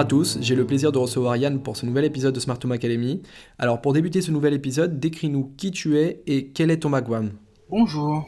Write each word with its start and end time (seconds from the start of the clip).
À 0.00 0.06
tous, 0.06 0.38
j'ai 0.40 0.56
le 0.56 0.66
plaisir 0.66 0.92
de 0.92 0.96
recevoir 0.96 1.36
Yann 1.36 1.60
pour 1.60 1.76
ce 1.76 1.84
nouvel 1.84 2.06
épisode 2.06 2.34
de 2.34 2.40
Smart 2.40 2.58
Academy. 2.70 3.20
Alors 3.58 3.82
pour 3.82 3.92
débuter 3.92 4.22
ce 4.22 4.30
nouvel 4.30 4.54
épisode, 4.54 4.98
décris-nous 4.98 5.52
qui 5.58 5.72
tu 5.72 5.98
es 5.98 6.22
et 6.26 6.46
quel 6.46 6.70
est 6.70 6.78
ton 6.78 6.88
background. 6.88 7.32
Bonjour, 7.68 8.26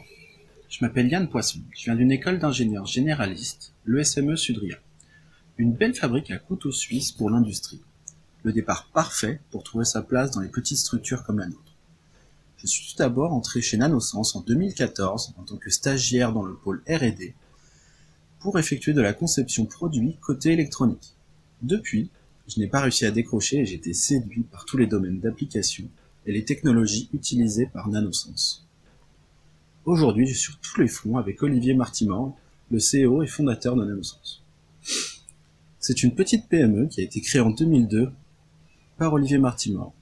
je 0.69 0.85
m'appelle 0.85 1.07
Yann 1.07 1.27
Poisson, 1.27 1.61
je 1.75 1.85
viens 1.85 1.95
d'une 1.95 2.11
école 2.11 2.37
d'ingénieurs 2.37 2.85
généralistes, 2.85 3.73
l'ESME 3.87 4.35
Sudria. 4.35 4.77
Une 5.57 5.73
belle 5.73 5.95
fabrique 5.95 6.29
à 6.29 6.37
couteaux 6.37 6.71
suisses 6.71 7.11
pour 7.11 7.31
l'industrie. 7.31 7.81
Le 8.43 8.53
départ 8.53 8.91
parfait 8.93 9.41
pour 9.49 9.63
trouver 9.63 9.85
sa 9.85 10.03
place 10.03 10.29
dans 10.29 10.41
les 10.41 10.49
petites 10.49 10.77
structures 10.77 11.23
comme 11.23 11.39
la 11.39 11.47
nôtre. 11.47 11.73
Je 12.57 12.67
suis 12.67 12.91
tout 12.91 12.99
d'abord 12.99 13.33
entré 13.33 13.61
chez 13.61 13.77
Nanosens 13.77 14.35
en 14.35 14.41
2014 14.41 15.33
en 15.39 15.41
tant 15.41 15.57
que 15.57 15.71
stagiaire 15.71 16.33
dans 16.33 16.43
le 16.43 16.53
pôle 16.53 16.83
R&D 16.87 17.33
pour 18.41 18.59
effectuer 18.59 18.93
de 18.93 19.01
la 19.01 19.13
conception 19.13 19.65
produit 19.65 20.17
côté 20.21 20.51
électronique. 20.51 21.15
Depuis, 21.63 22.09
je 22.47 22.59
n'ai 22.59 22.67
pas 22.67 22.81
réussi 22.81 23.05
à 23.05 23.11
décrocher 23.11 23.59
et 23.59 23.65
j'ai 23.65 23.75
été 23.75 23.93
séduit 23.93 24.43
par 24.43 24.65
tous 24.65 24.77
les 24.77 24.85
domaines 24.85 25.19
d'application 25.19 25.85
et 26.25 26.33
les 26.33 26.43
technologies 26.43 27.09
utilisées 27.13 27.67
par 27.67 27.87
Nanosens. 27.87 28.65
Aujourd'hui, 29.85 30.27
je 30.27 30.33
suis 30.33 30.51
sur 30.51 30.59
tous 30.59 30.81
les 30.81 30.87
fronts 30.87 31.17
avec 31.17 31.41
Olivier 31.41 31.73
Martimor, 31.73 32.37
le 32.69 32.79
CEO 32.79 33.23
et 33.23 33.27
fondateur 33.27 33.77
de 33.77 33.85
Nanosens. 33.85 34.43
C'est 35.79 36.03
une 36.03 36.15
petite 36.15 36.49
PME 36.49 36.87
qui 36.87 36.99
a 36.99 37.03
été 37.03 37.21
créée 37.21 37.41
en 37.41 37.51
2002 37.51 38.11
par 38.97 39.13
Olivier 39.13 39.37
Martimor. 39.37 39.93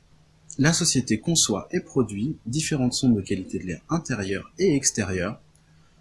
La 0.58 0.74
société 0.74 1.20
conçoit 1.20 1.68
et 1.72 1.80
produit 1.80 2.38
différentes 2.46 2.94
sondes 2.94 3.16
de 3.16 3.22
qualité 3.22 3.60
de 3.60 3.66
l'air 3.66 3.82
intérieur 3.90 4.52
et 4.58 4.76
extérieur 4.76 5.40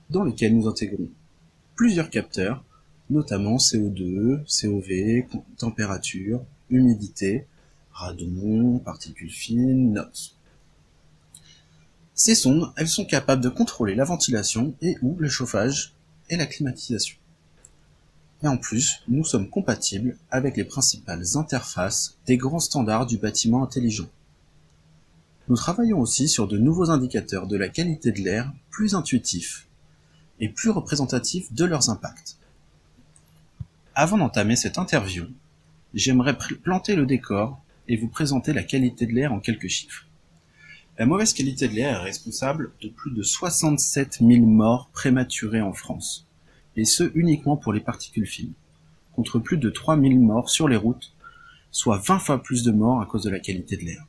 dans 0.09 0.25
lesquelles 0.25 0.57
nous 0.57 0.69
intégrons 0.69 1.09
plusieurs 1.77 2.11
capteurs 2.11 2.65
notamment 3.11 3.57
CO2, 3.57 4.45
COV, 4.47 5.41
température, 5.59 6.45
humidité, 6.71 7.47
radon, 7.93 8.79
particules 8.79 9.31
fines, 9.31 9.93
NOx. 9.93 10.37
Ces 12.15 12.35
sondes, 12.35 12.73
elles 12.77 12.89
sont 12.89 13.05
capables 13.05 13.43
de 13.43 13.49
contrôler 13.49 13.95
la 13.95 14.05
ventilation 14.05 14.75
et 14.81 14.97
ou 15.03 15.17
le 15.19 15.29
chauffage 15.29 15.95
et 16.29 16.37
la 16.37 16.47
climatisation. 16.47 17.17
Et 18.43 18.49
en 18.49 18.57
plus, 18.57 19.03
nous 19.09 19.25
sommes 19.25 19.51
compatibles 19.51 20.17
avec 20.31 20.57
les 20.57 20.65
principales 20.65 21.25
interfaces 21.37 22.17
des 22.27 22.37
grands 22.39 22.59
standards 22.59 23.07
du 23.07 23.19
bâtiment 23.19 23.63
intelligent. 23.63 24.09
Nous 25.49 25.57
travaillons 25.57 26.01
aussi 26.01 26.29
sur 26.29 26.47
de 26.47 26.57
nouveaux 26.57 26.91
indicateurs 26.91 27.47
de 27.47 27.57
la 27.57 27.69
qualité 27.69 28.13
de 28.13 28.21
l'air 28.21 28.53
plus 28.71 28.95
intuitifs 28.95 29.67
et 30.39 30.49
plus 30.49 30.71
représentatifs 30.71 31.53
de 31.53 31.65
leurs 31.65 31.91
impacts. 31.91 32.39
Avant 34.03 34.17
d'entamer 34.17 34.57
cette 34.57 34.79
interview, 34.79 35.27
j'aimerais 35.93 36.35
planter 36.63 36.97
le 36.97 37.05
décor 37.05 37.61
et 37.87 37.99
vous 37.99 38.09
présenter 38.09 38.55
la 38.55 38.63
qualité 38.63 39.05
de 39.05 39.13
l'air 39.13 39.31
en 39.31 39.41
quelques 39.41 39.69
chiffres. 39.69 40.07
La 40.99 41.05
mauvaise 41.05 41.35
qualité 41.35 41.69
de 41.69 41.75
l'air 41.75 42.01
est 42.01 42.05
responsable 42.05 42.73
de 42.81 42.89
plus 42.89 43.11
de 43.11 43.23
67 43.23 44.21
000 44.27 44.47
morts 44.47 44.89
prématurées 44.95 45.61
en 45.61 45.75
France, 45.75 46.27
et 46.77 46.87
ce 46.87 47.13
uniquement 47.15 47.59
pour 47.59 47.75
les 47.75 47.81
particules 47.81 48.27
fines, 48.27 48.55
contre 49.17 49.39
plus 49.39 49.59
de 49.59 49.69
3 49.69 50.01
000 50.01 50.15
morts 50.15 50.49
sur 50.49 50.67
les 50.67 50.77
routes, 50.77 51.13
soit 51.71 51.99
20 51.99 52.21
fois 52.21 52.43
plus 52.43 52.63
de 52.63 52.73
morts 52.73 53.03
à 53.03 53.05
cause 53.05 53.25
de 53.25 53.31
la 53.31 53.39
qualité 53.39 53.77
de 53.77 53.85
l'air. 53.85 54.07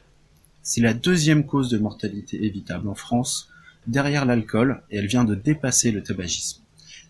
C'est 0.63 0.79
la 0.79 0.93
deuxième 0.93 1.45
cause 1.45 1.69
de 1.69 1.77
mortalité 1.77 2.45
évitable 2.45 2.87
en 2.87 2.95
France, 2.95 3.49
derrière 3.87 4.23
l'alcool, 4.23 4.83
et 4.89 4.99
elle 4.99 5.07
vient 5.07 5.25
de 5.25 5.35
dépasser 5.35 5.91
le 5.91 6.01
tabagisme, 6.01 6.61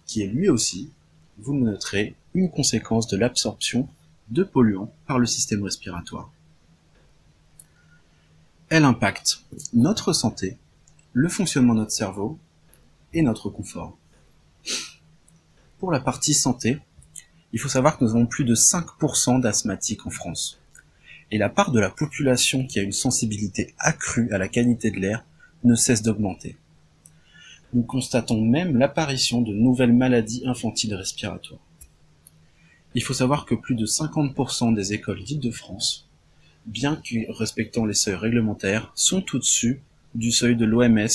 qui 0.07 0.23
est 0.23 0.27
lui 0.27 0.49
aussi, 0.49 0.89
vous 1.37 1.53
le 1.53 1.59
noterez, 1.59 2.15
une 2.33 2.49
conséquence 2.49 3.07
de 3.07 3.17
l'absorption 3.17 3.87
de 4.29 4.43
polluants 4.43 4.93
par 5.07 5.19
le 5.19 5.25
système 5.25 5.63
respiratoire. 5.63 6.31
Elle 8.69 8.85
impacte 8.85 9.43
notre 9.73 10.13
santé, 10.13 10.57
le 11.13 11.27
fonctionnement 11.27 11.73
de 11.73 11.79
notre 11.79 11.91
cerveau 11.91 12.39
et 13.13 13.21
notre 13.21 13.49
confort. 13.49 13.97
Pour 15.79 15.91
la 15.91 15.99
partie 15.99 16.33
santé, 16.33 16.79
il 17.51 17.59
faut 17.59 17.67
savoir 17.67 17.97
que 17.97 18.05
nous 18.05 18.11
avons 18.11 18.25
plus 18.25 18.45
de 18.45 18.55
5% 18.55 19.41
d'asthmatiques 19.41 20.05
en 20.05 20.09
France. 20.09 20.59
Et 21.31 21.37
la 21.37 21.49
part 21.49 21.71
de 21.71 21.79
la 21.79 21.89
population 21.89 22.65
qui 22.65 22.79
a 22.79 22.83
une 22.83 22.91
sensibilité 22.91 23.73
accrue 23.77 24.31
à 24.31 24.37
la 24.37 24.47
qualité 24.47 24.91
de 24.91 24.99
l'air 24.99 25.25
ne 25.63 25.75
cesse 25.75 26.01
d'augmenter. 26.01 26.55
Nous 27.73 27.83
constatons 27.83 28.41
même 28.41 28.77
l'apparition 28.77 29.41
de 29.41 29.53
nouvelles 29.53 29.93
maladies 29.93 30.43
infantiles 30.45 30.95
respiratoires. 30.95 31.59
Il 32.93 33.03
faut 33.03 33.13
savoir 33.13 33.45
que 33.45 33.55
plus 33.55 33.75
de 33.75 33.85
50% 33.85 34.73
des 34.73 34.93
écoles 34.93 35.23
d'Île-de-France, 35.23 36.09
bien 36.65 36.97
que 36.97 37.31
respectant 37.31 37.85
les 37.85 37.93
seuils 37.93 38.15
réglementaires, 38.15 38.91
sont 38.95 39.23
au-dessus 39.33 39.81
du 40.13 40.31
seuil 40.31 40.57
de 40.57 40.65
l'OMS 40.65 41.07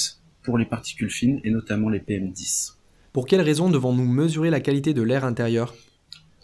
pour 0.43 0.57
les 0.57 0.65
particules 0.65 1.11
fines 1.11 1.41
et 1.45 1.51
notamment 1.51 1.91
les 1.91 1.99
PM10. 1.99 2.77
Pour 3.13 3.27
quelles 3.27 3.43
raisons 3.43 3.69
devons-nous 3.69 4.07
mesurer 4.07 4.49
la 4.49 4.61
qualité 4.61 4.95
de 4.95 5.03
l'air 5.03 5.25
intérieur? 5.25 5.75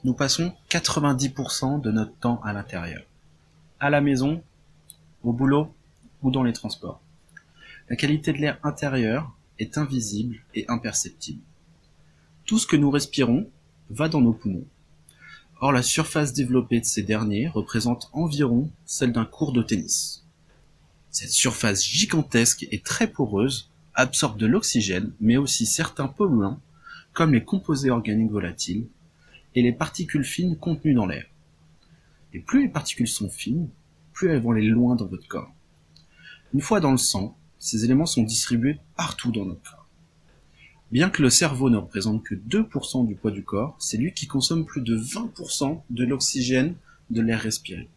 Nous 0.05 0.13
passons 0.13 0.53
90% 0.69 1.81
de 1.81 1.91
notre 1.91 2.15
temps 2.17 2.41
à 2.43 2.53
l'intérieur. 2.53 3.03
À 3.81 3.89
la 3.89 4.03
maison, 4.03 4.43
au 5.23 5.33
boulot 5.33 5.73
ou 6.23 6.31
dans 6.31 6.43
les 6.43 6.53
transports. 6.53 7.01
La 7.89 7.97
qualité 7.97 8.33
de 8.33 8.39
l'air 8.39 8.59
intérieur 8.65 9.33
est 9.59 9.79
invisible 9.79 10.41
et 10.55 10.67
imperceptible. 10.69 11.41
Tout 12.45 12.59
ce 12.59 12.67
que 12.67 12.77
nous 12.77 12.91
respirons 12.91 13.49
va 13.89 14.09
dans 14.09 14.21
nos 14.21 14.33
poumons 14.33 14.67
Or 15.63 15.71
la 15.71 15.85
surface 15.85 16.33
développée 16.33 16.81
de 16.81 16.85
ces 16.85 17.05
derniers 17.05 17.47
représente 17.47 18.11
environ 18.13 18.69
celle 18.85 19.13
d'un 19.13 19.25
cours 19.25 19.53
de 19.53 19.63
tennis. 19.63 20.27
Cette 21.13 21.31
surface 21.31 21.87
gigantesque 21.87 22.67
et 22.73 22.81
très 22.81 23.07
poreuse 23.07 23.71
absorbe 23.95 24.39
de 24.39 24.47
l'oxygène, 24.47 25.13
mais 25.21 25.37
aussi 25.37 25.67
certains 25.67 26.09
polluants, 26.09 26.61
comme 27.13 27.33
les 27.33 27.45
composés 27.45 27.91
organiques 27.91 28.33
volatiles 28.33 28.89
et 29.55 29.63
les 29.63 29.71
particules 29.71 30.25
fines 30.25 30.57
contenues 30.57 30.95
dans 30.95 31.07
l'air. 31.07 31.27
Et 32.33 32.41
plus 32.41 32.63
les 32.63 32.69
particules 32.69 33.07
sont 33.07 33.31
fines, 33.31 33.69
plus 34.13 34.31
elles 34.31 34.43
vont 34.43 34.51
aller 34.51 34.67
loin 34.67 34.97
dans 34.97 35.07
votre 35.07 35.29
corps. 35.29 35.55
Une 36.55 36.61
fois 36.61 36.81
dans 36.81 36.91
le 36.91 36.97
sang, 36.97 37.39
ces 37.61 37.85
éléments 37.85 38.07
sont 38.07 38.25
distribués 38.25 38.81
partout 38.97 39.31
dans 39.31 39.45
notre 39.45 39.63
corps. 39.63 39.82
Bien 40.93 41.09
que 41.09 41.23
le 41.23 41.31
cerveau 41.31 41.71
ne 41.71 41.79
représente 41.79 42.23
que 42.23 42.35
2% 42.35 43.07
du 43.07 43.15
poids 43.15 43.31
du 43.31 43.43
corps, 43.43 43.75
c'est 43.79 43.97
lui 43.97 44.13
qui 44.13 44.27
consomme 44.27 44.67
plus 44.67 44.83
de 44.83 44.95
20% 44.95 45.81
de 45.89 46.05
l'oxygène 46.05 46.75
de 47.09 47.23
l'air 47.23 47.41
respiré. 47.41 47.89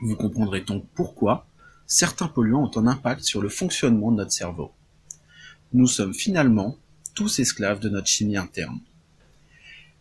Vous 0.00 0.16
comprendrez 0.16 0.62
donc 0.62 0.86
pourquoi 0.94 1.46
certains 1.86 2.28
polluants 2.28 2.64
ont 2.64 2.78
un 2.78 2.86
impact 2.86 3.22
sur 3.22 3.42
le 3.42 3.50
fonctionnement 3.50 4.10
de 4.12 4.16
notre 4.16 4.32
cerveau. 4.32 4.72
Nous 5.74 5.86
sommes 5.86 6.14
finalement 6.14 6.78
tous 7.14 7.38
esclaves 7.38 7.80
de 7.80 7.90
notre 7.90 8.06
chimie 8.06 8.38
interne. 8.38 8.80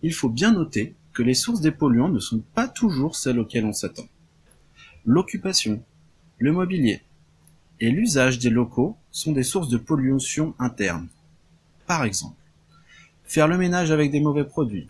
Il 0.01 0.13
faut 0.13 0.29
bien 0.29 0.53
noter 0.53 0.95
que 1.11 1.21
les 1.21 1.33
sources 1.33 1.59
des 1.59 1.71
polluants 1.71 2.07
ne 2.07 2.19
sont 2.19 2.41
pas 2.55 2.69
toujours 2.69 3.17
celles 3.17 3.39
auxquelles 3.39 3.66
on 3.66 3.73
s'attend. 3.73 4.07
L'occupation, 5.05 5.83
le 6.37 6.53
mobilier 6.53 7.01
et 7.81 7.91
l'usage 7.91 8.39
des 8.39 8.49
locaux 8.49 8.95
sont 9.11 9.33
des 9.33 9.43
sources 9.43 9.67
de 9.67 9.77
pollution 9.77 10.55
interne. 10.59 11.09
Par 11.89 12.03
exemple, 12.03 12.38
faire 13.23 13.47
le 13.47 13.57
ménage 13.57 13.89
avec 13.89 14.11
des 14.11 14.19
mauvais 14.19 14.44
produits, 14.44 14.89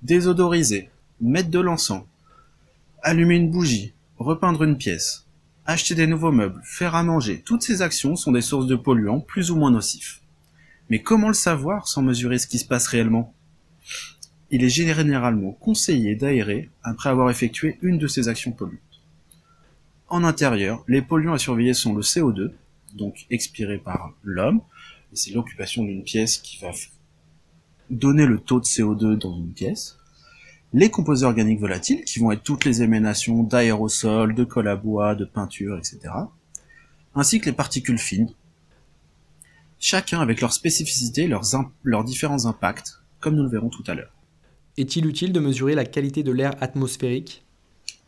désodoriser, 0.00 0.88
mettre 1.20 1.50
de 1.50 1.60
l'encens, 1.60 2.04
allumer 3.02 3.34
une 3.34 3.50
bougie, 3.50 3.92
repeindre 4.16 4.62
une 4.62 4.78
pièce, 4.78 5.26
acheter 5.66 5.94
des 5.94 6.06
nouveaux 6.06 6.32
meubles, 6.32 6.62
faire 6.64 6.94
à 6.94 7.02
manger, 7.02 7.42
toutes 7.44 7.60
ces 7.60 7.82
actions 7.82 8.16
sont 8.16 8.32
des 8.32 8.40
sources 8.40 8.66
de 8.66 8.76
polluants 8.76 9.20
plus 9.20 9.50
ou 9.50 9.56
moins 9.56 9.70
nocifs. 9.70 10.22
Mais 10.88 11.02
comment 11.02 11.28
le 11.28 11.34
savoir 11.34 11.86
sans 11.86 12.00
mesurer 12.00 12.38
ce 12.38 12.46
qui 12.46 12.58
se 12.58 12.64
passe 12.64 12.86
réellement? 12.86 13.34
Il 14.50 14.64
est 14.64 14.70
généralement 14.70 15.52
conseillé 15.52 16.16
d'aérer 16.16 16.70
après 16.82 17.10
avoir 17.10 17.28
effectué 17.28 17.78
une 17.82 17.98
de 17.98 18.06
ces 18.06 18.28
actions 18.28 18.52
polluantes. 18.52 18.80
En 20.08 20.24
intérieur, 20.24 20.82
les 20.88 21.02
polluants 21.02 21.34
à 21.34 21.38
surveiller 21.38 21.74
sont 21.74 21.94
le 21.94 22.00
CO2, 22.00 22.52
donc 22.94 23.26
expiré 23.28 23.76
par 23.76 24.14
l'homme, 24.22 24.62
et 25.12 25.16
c'est 25.16 25.32
l'occupation 25.32 25.84
d'une 25.84 26.02
pièce 26.02 26.38
qui 26.38 26.58
va 26.58 26.70
donner 27.90 28.24
le 28.24 28.38
taux 28.38 28.60
de 28.60 28.64
CO2 28.64 29.18
dans 29.18 29.36
une 29.36 29.52
pièce. 29.52 29.98
Les 30.72 30.90
composés 30.90 31.26
organiques 31.26 31.60
volatiles, 31.60 32.02
qui 32.04 32.18
vont 32.18 32.32
être 32.32 32.42
toutes 32.42 32.64
les 32.64 32.82
émanations 32.82 33.42
d'aérosols, 33.42 34.34
de 34.34 34.44
colle 34.44 34.68
à 34.68 34.76
bois, 34.76 35.14
de 35.14 35.26
peinture, 35.26 35.76
etc. 35.76 36.14
Ainsi 37.14 37.40
que 37.40 37.46
les 37.46 37.52
particules 37.52 37.98
fines, 37.98 38.32
chacun 39.78 40.20
avec 40.20 40.40
leurs 40.40 40.54
spécificités, 40.54 41.26
leurs, 41.26 41.44
leurs 41.82 42.04
différents 42.04 42.46
impacts, 42.46 43.00
comme 43.20 43.36
nous 43.36 43.42
le 43.42 43.50
verrons 43.50 43.68
tout 43.68 43.84
à 43.86 43.94
l'heure. 43.94 44.14
Est-il 44.78 45.04
utile 45.04 45.34
de 45.34 45.40
mesurer 45.40 45.74
la 45.74 45.84
qualité 45.84 46.22
de 46.22 46.32
l'air 46.32 46.54
atmosphérique? 46.62 47.44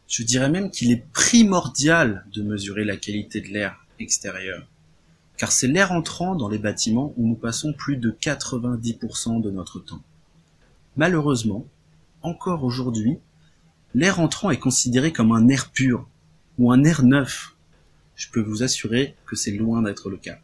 Je 0.09 0.23
dirais 0.23 0.49
même 0.49 0.71
qu'il 0.71 0.91
est 0.91 1.05
primordial 1.13 2.25
de 2.33 2.43
mesurer 2.43 2.85
la 2.85 2.97
qualité 2.97 3.43
de 3.43 3.49
l'air 3.49 3.85
extérieur 3.99 4.67
car 5.37 5.53
c'est 5.53 5.67
l'air 5.67 5.93
entrant 5.93 6.35
dans 6.35 6.49
les 6.49 6.59
bâtiments 6.59 7.13
où 7.17 7.27
nous 7.27 7.35
passons 7.35 7.73
plus 7.73 7.97
de 7.97 8.11
90% 8.11 9.41
de 9.41 9.51
notre 9.51 9.81
temps. 9.81 10.03
Malheureusement, 10.97 11.67
encore 12.23 12.65
aujourd'hui, 12.65 13.19
l'air 13.95 14.21
entrant 14.21 14.51
est 14.51 14.59
considéré 14.59 15.13
comme 15.13 15.33
un 15.33 15.49
air 15.49 15.71
pur 15.71 16.09
ou 16.59 16.71
un 16.71 16.85
air 16.85 17.03
neuf. 17.03 17.57
Je 18.15 18.29
peux 18.31 18.41
vous 18.41 18.63
assurer 18.63 19.17
que 19.27 19.35
c'est 19.35 19.51
loin 19.51 19.83
d'être 19.83 20.09
le 20.09 20.17
cas. 20.17 20.39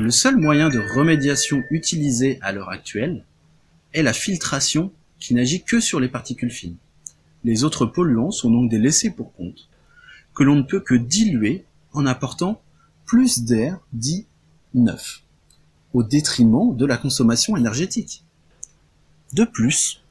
Le 0.00 0.10
seul 0.10 0.36
moyen 0.36 0.70
de 0.70 0.78
remédiation 0.96 1.62
utilisé 1.70 2.38
à 2.40 2.52
l'heure 2.52 2.70
actuelle 2.70 3.24
est 3.92 4.02
la 4.02 4.14
filtration 4.14 4.90
qui 5.20 5.34
n'agit 5.34 5.62
que 5.62 5.80
sur 5.80 6.00
les 6.00 6.08
particules 6.08 6.50
fines. 6.50 6.76
Les 7.44 7.62
autres 7.62 7.86
polluants 7.86 8.30
sont 8.30 8.50
donc 8.50 8.70
des 8.70 8.78
laissés 8.78 9.10
pour 9.10 9.34
compte, 9.34 9.68
que 10.34 10.42
l'on 10.42 10.56
ne 10.56 10.62
peut 10.62 10.80
que 10.80 10.94
diluer 10.94 11.64
en 11.92 12.06
apportant 12.06 12.60
plus 13.06 13.44
d'air 13.44 13.78
dit 13.92 14.26
neuf, 14.74 15.22
au 15.94 16.02
détriment 16.02 16.76
de 16.76 16.84
la 16.84 16.98
consommation 16.98 17.56
énergétique. 17.56 18.24
De 19.32 19.44
plus, 19.44 20.02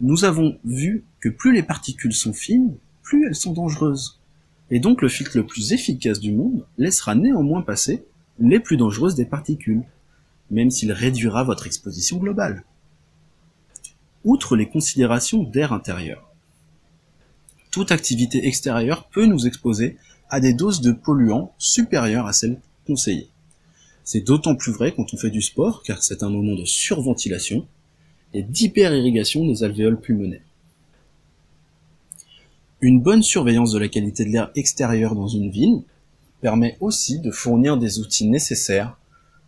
nous 0.00 0.24
avons 0.24 0.58
vu 0.64 1.04
que 1.20 1.28
plus 1.28 1.52
les 1.54 1.62
particules 1.62 2.12
sont 2.12 2.32
fines, 2.32 2.76
plus 3.02 3.26
elles 3.26 3.34
sont 3.34 3.52
dangereuses. 3.52 4.20
Et 4.70 4.80
donc 4.80 5.00
le 5.00 5.08
filtre 5.08 5.36
le 5.36 5.46
plus 5.46 5.72
efficace 5.72 6.20
du 6.20 6.32
monde 6.32 6.66
laissera 6.76 7.14
néanmoins 7.14 7.62
passer 7.62 8.04
les 8.38 8.58
plus 8.58 8.76
dangereuses 8.76 9.14
des 9.14 9.24
particules, 9.24 9.84
même 10.50 10.70
s'il 10.70 10.92
réduira 10.92 11.44
votre 11.44 11.66
exposition 11.66 12.18
globale. 12.18 12.64
Outre 14.24 14.56
les 14.56 14.68
considérations 14.68 15.42
d'air 15.44 15.72
intérieur, 15.72 16.28
toute 17.70 17.92
activité 17.92 18.46
extérieure 18.46 19.08
peut 19.08 19.26
nous 19.26 19.46
exposer 19.46 19.96
à 20.34 20.40
des 20.40 20.52
doses 20.52 20.80
de 20.80 20.90
polluants 20.90 21.54
supérieures 21.58 22.26
à 22.26 22.32
celles 22.32 22.58
conseillées. 22.88 23.28
C'est 24.02 24.22
d'autant 24.22 24.56
plus 24.56 24.72
vrai 24.72 24.92
quand 24.92 25.14
on 25.14 25.16
fait 25.16 25.30
du 25.30 25.40
sport, 25.40 25.84
car 25.84 26.02
c'est 26.02 26.24
un 26.24 26.28
moment 26.28 26.56
de 26.56 26.64
surventilation 26.64 27.68
et 28.32 28.42
d'hyperirrigation 28.42 29.46
des 29.46 29.62
alvéoles 29.62 30.00
pulmonaires. 30.00 30.42
Une 32.80 33.00
bonne 33.00 33.22
surveillance 33.22 33.70
de 33.70 33.78
la 33.78 33.86
qualité 33.86 34.24
de 34.24 34.30
l'air 34.30 34.50
extérieur 34.56 35.14
dans 35.14 35.28
une 35.28 35.50
ville 35.50 35.84
permet 36.40 36.76
aussi 36.80 37.20
de 37.20 37.30
fournir 37.30 37.78
des 37.78 38.00
outils 38.00 38.26
nécessaires 38.26 38.98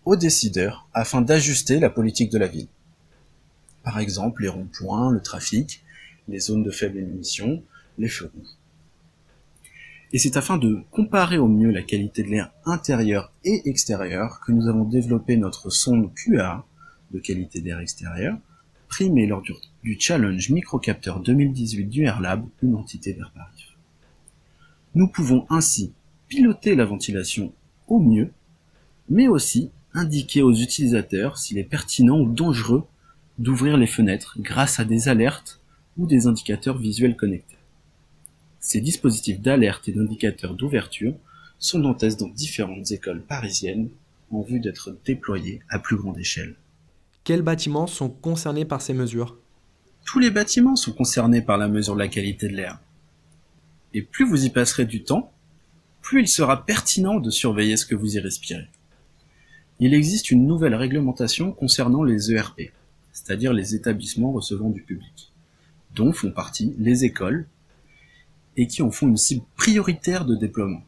aux 0.04 0.14
décideurs 0.14 0.88
afin 0.94 1.20
d'ajuster 1.20 1.80
la 1.80 1.90
politique 1.90 2.30
de 2.30 2.38
la 2.38 2.46
ville. 2.46 2.68
Par 3.82 3.98
exemple, 3.98 4.42
les 4.42 4.48
ronds-points, 4.48 5.10
le 5.10 5.20
trafic, 5.20 5.82
les 6.28 6.38
zones 6.38 6.62
de 6.62 6.70
faible 6.70 6.98
émission, 6.98 7.60
les 7.98 8.08
feux 8.08 8.30
rouges. 8.32 8.56
Et 10.12 10.18
c'est 10.18 10.36
afin 10.36 10.56
de 10.56 10.82
comparer 10.92 11.38
au 11.38 11.48
mieux 11.48 11.70
la 11.70 11.82
qualité 11.82 12.22
de 12.22 12.28
l'air 12.28 12.52
intérieur 12.64 13.32
et 13.44 13.68
extérieur 13.68 14.40
que 14.40 14.52
nous 14.52 14.68
avons 14.68 14.84
développé 14.84 15.36
notre 15.36 15.70
sonde 15.70 16.10
QA 16.14 16.64
de 17.10 17.18
qualité 17.18 17.60
d'air 17.60 17.80
extérieur, 17.80 18.38
primée 18.88 19.26
lors 19.26 19.42
du, 19.42 19.96
Challenge 19.98 20.50
Microcapteur 20.50 21.20
2018 21.20 21.86
du 21.86 22.04
AirLab, 22.04 22.44
une 22.62 22.76
entité 22.76 23.12
vers 23.12 23.32
Paris. 23.32 23.74
Nous 24.94 25.08
pouvons 25.08 25.44
ainsi 25.50 25.92
piloter 26.28 26.74
la 26.74 26.84
ventilation 26.84 27.52
au 27.88 27.98
mieux, 27.98 28.32
mais 29.08 29.28
aussi 29.28 29.70
indiquer 29.92 30.42
aux 30.42 30.54
utilisateurs 30.54 31.38
s'il 31.38 31.58
est 31.58 31.64
pertinent 31.64 32.20
ou 32.20 32.32
dangereux 32.32 32.84
d'ouvrir 33.38 33.76
les 33.76 33.86
fenêtres 33.86 34.36
grâce 34.40 34.80
à 34.80 34.84
des 34.84 35.08
alertes 35.08 35.60
ou 35.96 36.06
des 36.06 36.26
indicateurs 36.26 36.78
visuels 36.78 37.16
connectés. 37.16 37.55
Ces 38.60 38.80
dispositifs 38.80 39.40
d'alerte 39.40 39.88
et 39.88 39.92
d'indicateurs 39.92 40.54
d'ouverture 40.54 41.14
sont 41.58 41.84
en 41.84 41.94
test 41.94 42.20
dans 42.20 42.28
différentes 42.28 42.90
écoles 42.90 43.22
parisiennes 43.22 43.88
en 44.30 44.42
vue 44.42 44.60
d'être 44.60 44.96
déployés 45.04 45.60
à 45.68 45.78
plus 45.78 45.96
grande 45.96 46.18
échelle. 46.18 46.56
Quels 47.24 47.42
bâtiments 47.42 47.86
sont 47.86 48.08
concernés 48.08 48.64
par 48.64 48.82
ces 48.82 48.94
mesures? 48.94 49.36
Tous 50.04 50.18
les 50.18 50.30
bâtiments 50.30 50.76
sont 50.76 50.92
concernés 50.92 51.42
par 51.42 51.58
la 51.58 51.68
mesure 51.68 51.94
de 51.94 52.00
la 52.00 52.08
qualité 52.08 52.48
de 52.48 52.54
l'air. 52.54 52.80
Et 53.94 54.02
plus 54.02 54.28
vous 54.28 54.44
y 54.44 54.50
passerez 54.50 54.84
du 54.84 55.02
temps, 55.02 55.32
plus 56.02 56.20
il 56.20 56.28
sera 56.28 56.64
pertinent 56.64 57.18
de 57.18 57.30
surveiller 57.30 57.76
ce 57.76 57.86
que 57.86 57.96
vous 57.96 58.16
y 58.16 58.20
respirez. 58.20 58.68
Il 59.80 59.92
existe 59.92 60.30
une 60.30 60.46
nouvelle 60.46 60.74
réglementation 60.74 61.52
concernant 61.52 62.04
les 62.04 62.32
ERP, 62.32 62.72
c'est-à-dire 63.12 63.52
les 63.52 63.74
établissements 63.74 64.32
recevant 64.32 64.70
du 64.70 64.82
public, 64.82 65.32
dont 65.94 66.12
font 66.12 66.30
partie 66.30 66.74
les 66.78 67.04
écoles, 67.04 67.46
et 68.56 68.66
qui 68.66 68.82
en 68.82 68.90
font 68.90 69.08
une 69.08 69.16
cible 69.16 69.44
prioritaire 69.56 70.24
de 70.24 70.34
déploiement. 70.34 70.82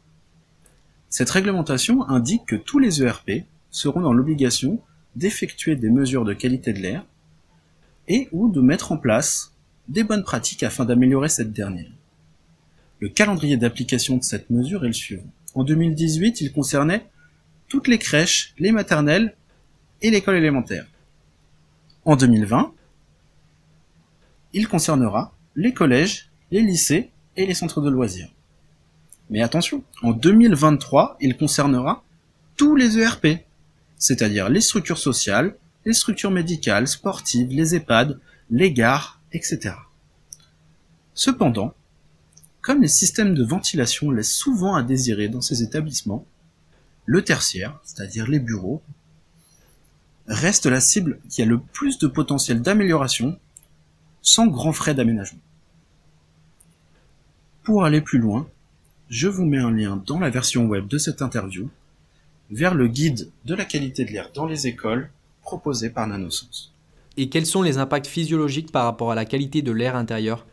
Cette 1.09 1.31
réglementation 1.31 2.09
indique 2.09 2.47
que 2.47 2.57
tous 2.57 2.79
les 2.79 3.03
ERP 3.03 3.45
seront 3.71 4.01
dans 4.01 4.13
l'obligation 4.13 4.81
d'effectuer 5.17 5.77
des 5.77 5.91
mesures 5.91 6.25
de 6.25 6.35
qualité 6.35 6.73
de 6.73 6.81
l'air 6.81 7.05
et 8.09 8.29
ou 8.33 8.51
de 8.51 8.61
mettre 8.61 8.93
en 8.93 8.97
place 8.97 9.55
des 9.89 10.05
bonnes 10.05 10.25
pratiques 10.25 10.63
afin 10.63 10.85
d'améliorer 10.85 11.29
cette 11.29 11.53
dernière. 11.53 11.91
Le 13.01 13.09
calendrier 13.09 13.57
d'application 13.57 14.17
de 14.17 14.25
cette 14.25 14.51
mesure 14.51 14.85
est 14.85 14.89
le 14.89 14.93
suivant. 14.93 15.31
En 15.55 15.65
2018, 15.65 16.41
il 16.41 16.53
concernait 16.53 17.07
toutes 17.69 17.89
les 17.89 17.99
crèches, 17.99 18.55
les 18.59 18.73
maternelles 18.73 19.35
et 20.03 20.11
l'école 20.11 20.37
élémentaire. 20.37 20.87
En 22.05 22.17
2020, 22.17 22.73
il 24.53 24.69
concernera 24.69 25.35
les 25.57 25.73
collèges, 25.73 26.31
les 26.51 26.63
lycées 26.63 27.11
et 27.39 27.47
les 27.47 27.55
centres 27.55 27.81
de 27.81 27.89
loisirs. 27.89 28.29
Mais 29.31 29.43
attention, 29.43 29.85
en 30.03 30.13
2023, 30.13 31.17
il 31.21 31.37
concernera 31.37 32.05
tous 32.57 32.75
les 32.75 32.99
ERP, 32.99 33.45
c'est-à-dire 33.97 34.49
les 34.49 34.61
structures 34.61 34.99
sociales, 34.99 35.57
les 35.87 35.93
structures 35.93 36.33
médicales, 36.33 36.89
sportives, 36.89 37.49
les 37.51 37.77
EHPAD, 37.77 38.19
les 38.51 38.73
gares, 38.73 39.21
etc. 39.33 39.75
Cependant, 41.15 41.75
comme 42.61 42.83
les 42.83 42.89
systèmes 42.89 43.35
de 43.35 43.45
ventilation 43.45 44.11
laissent 44.11 44.35
souvent 44.35 44.75
à 44.75 44.83
désirer 44.83 45.29
dans 45.29 45.41
ces 45.41 45.63
établissements, 45.63 46.27
le 47.07 47.23
tertiaire, 47.23 47.79
c'est-à-dire 47.85 48.27
les 48.27 48.41
bureaux, 48.41 48.83
reste 50.27 50.67
la 50.67 50.81
cible 50.81 51.21
qui 51.31 51.41
a 51.41 51.47
le 51.47 51.59
plus 51.59 51.99
de 51.99 52.09
potentiel 52.09 52.61
d'amélioration 52.61 53.39
sans 54.23 54.47
grands 54.47 54.73
frais 54.73 54.95
d'aménagement. 54.95 55.41
Pour 57.69 57.85
aller 57.85 58.01
plus 58.01 58.19
loin, 58.19 58.49
je 59.11 59.29
vous 59.29 59.45
mets 59.45 59.59
un 59.59 59.71
lien 59.71 60.03
dans 60.07 60.19
la 60.19 60.31
version 60.31 60.65
web 60.65 60.89
de 60.89 60.97
cette 60.97 61.21
interview 61.21 61.69
vers 62.49 62.73
le 62.73 62.89
guide 62.89 63.31
de 63.45 63.55
la 63.55 63.67
qualité 63.67 64.07
de 64.07 64.11
l'air 64.11 64.31
dans 64.33 64.47
les 64.47 64.67
écoles 64.67 65.11
proposé 65.43 65.91
par 65.91 66.07
Nanosens. 66.07 66.73
Et 67.19 67.29
quels 67.29 67.45
sont 67.45 67.61
les 67.61 67.77
impacts 67.77 68.07
physiologiques 68.07 68.73
par 68.73 68.85
rapport 68.87 69.13
à 69.13 69.15
la 69.15 69.27
qualité 69.27 69.61
de 69.61 69.71
l'air 69.71 69.97
intérieur? 69.97 70.47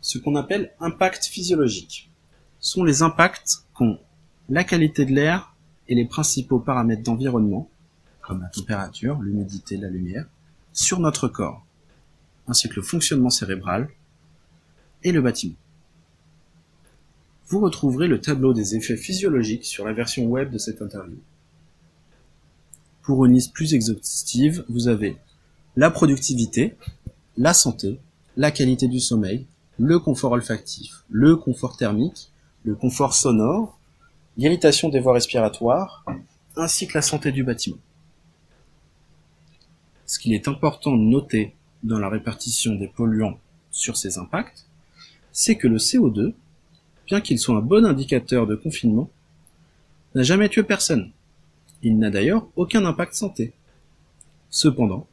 Ce 0.00 0.16
qu'on 0.16 0.36
appelle 0.36 0.72
impacts 0.80 1.26
physiologiques 1.26 2.10
sont 2.60 2.82
les 2.82 3.02
impacts 3.02 3.56
qu'ont 3.74 3.98
la 4.48 4.64
qualité 4.64 5.04
de 5.04 5.12
l'air 5.12 5.54
et 5.88 5.94
les 5.94 6.06
principaux 6.06 6.60
paramètres 6.60 7.02
d'environnement, 7.02 7.68
comme 8.22 8.40
la 8.40 8.48
température, 8.48 9.20
l'humidité, 9.20 9.76
la 9.76 9.90
lumière, 9.90 10.24
sur 10.72 10.98
notre 10.98 11.28
corps, 11.28 11.62
ainsi 12.48 12.70
que 12.70 12.76
le 12.76 12.82
fonctionnement 12.82 13.28
cérébral 13.28 13.90
et 15.02 15.12
le 15.12 15.20
bâtiment. 15.20 15.56
Vous 17.48 17.60
retrouverez 17.60 18.08
le 18.08 18.20
tableau 18.20 18.54
des 18.54 18.74
effets 18.74 18.96
physiologiques 18.96 19.66
sur 19.66 19.84
la 19.84 19.92
version 19.92 20.24
web 20.26 20.50
de 20.50 20.58
cette 20.58 20.80
interview. 20.80 21.18
Pour 23.02 23.26
une 23.26 23.34
liste 23.34 23.52
plus 23.52 23.74
exhaustive, 23.74 24.64
vous 24.68 24.88
avez 24.88 25.18
la 25.76 25.90
productivité, 25.90 26.76
la 27.36 27.52
santé, 27.52 28.00
la 28.36 28.50
qualité 28.50 28.88
du 28.88 28.98
sommeil, 28.98 29.46
le 29.78 29.98
confort 29.98 30.32
olfactif, 30.32 31.04
le 31.10 31.36
confort 31.36 31.76
thermique, 31.76 32.30
le 32.64 32.74
confort 32.74 33.14
sonore, 33.14 33.78
l'irritation 34.38 34.88
des 34.88 35.00
voies 35.00 35.12
respiratoires, 35.14 36.04
ainsi 36.56 36.86
que 36.86 36.94
la 36.94 37.02
santé 37.02 37.30
du 37.30 37.44
bâtiment. 37.44 37.78
Ce 40.06 40.18
qu'il 40.18 40.32
est 40.32 40.48
important 40.48 40.92
de 40.92 41.02
noter 41.02 41.54
dans 41.82 41.98
la 41.98 42.08
répartition 42.08 42.74
des 42.74 42.88
polluants 42.88 43.38
sur 43.70 43.96
ces 43.98 44.16
impacts, 44.16 44.66
c'est 45.32 45.56
que 45.56 45.68
le 45.68 45.76
CO2 45.76 46.32
bien 47.06 47.20
qu'il 47.20 47.38
soit 47.38 47.56
un 47.56 47.60
bon 47.60 47.84
indicateur 47.84 48.46
de 48.46 48.54
confinement, 48.54 49.10
n'a 50.14 50.22
jamais 50.22 50.48
tué 50.48 50.62
personne. 50.62 51.10
Il 51.82 51.98
n'a 51.98 52.10
d'ailleurs 52.10 52.46
aucun 52.56 52.84
impact 52.84 53.14
santé. 53.14 53.52
Cependant, 54.48 55.06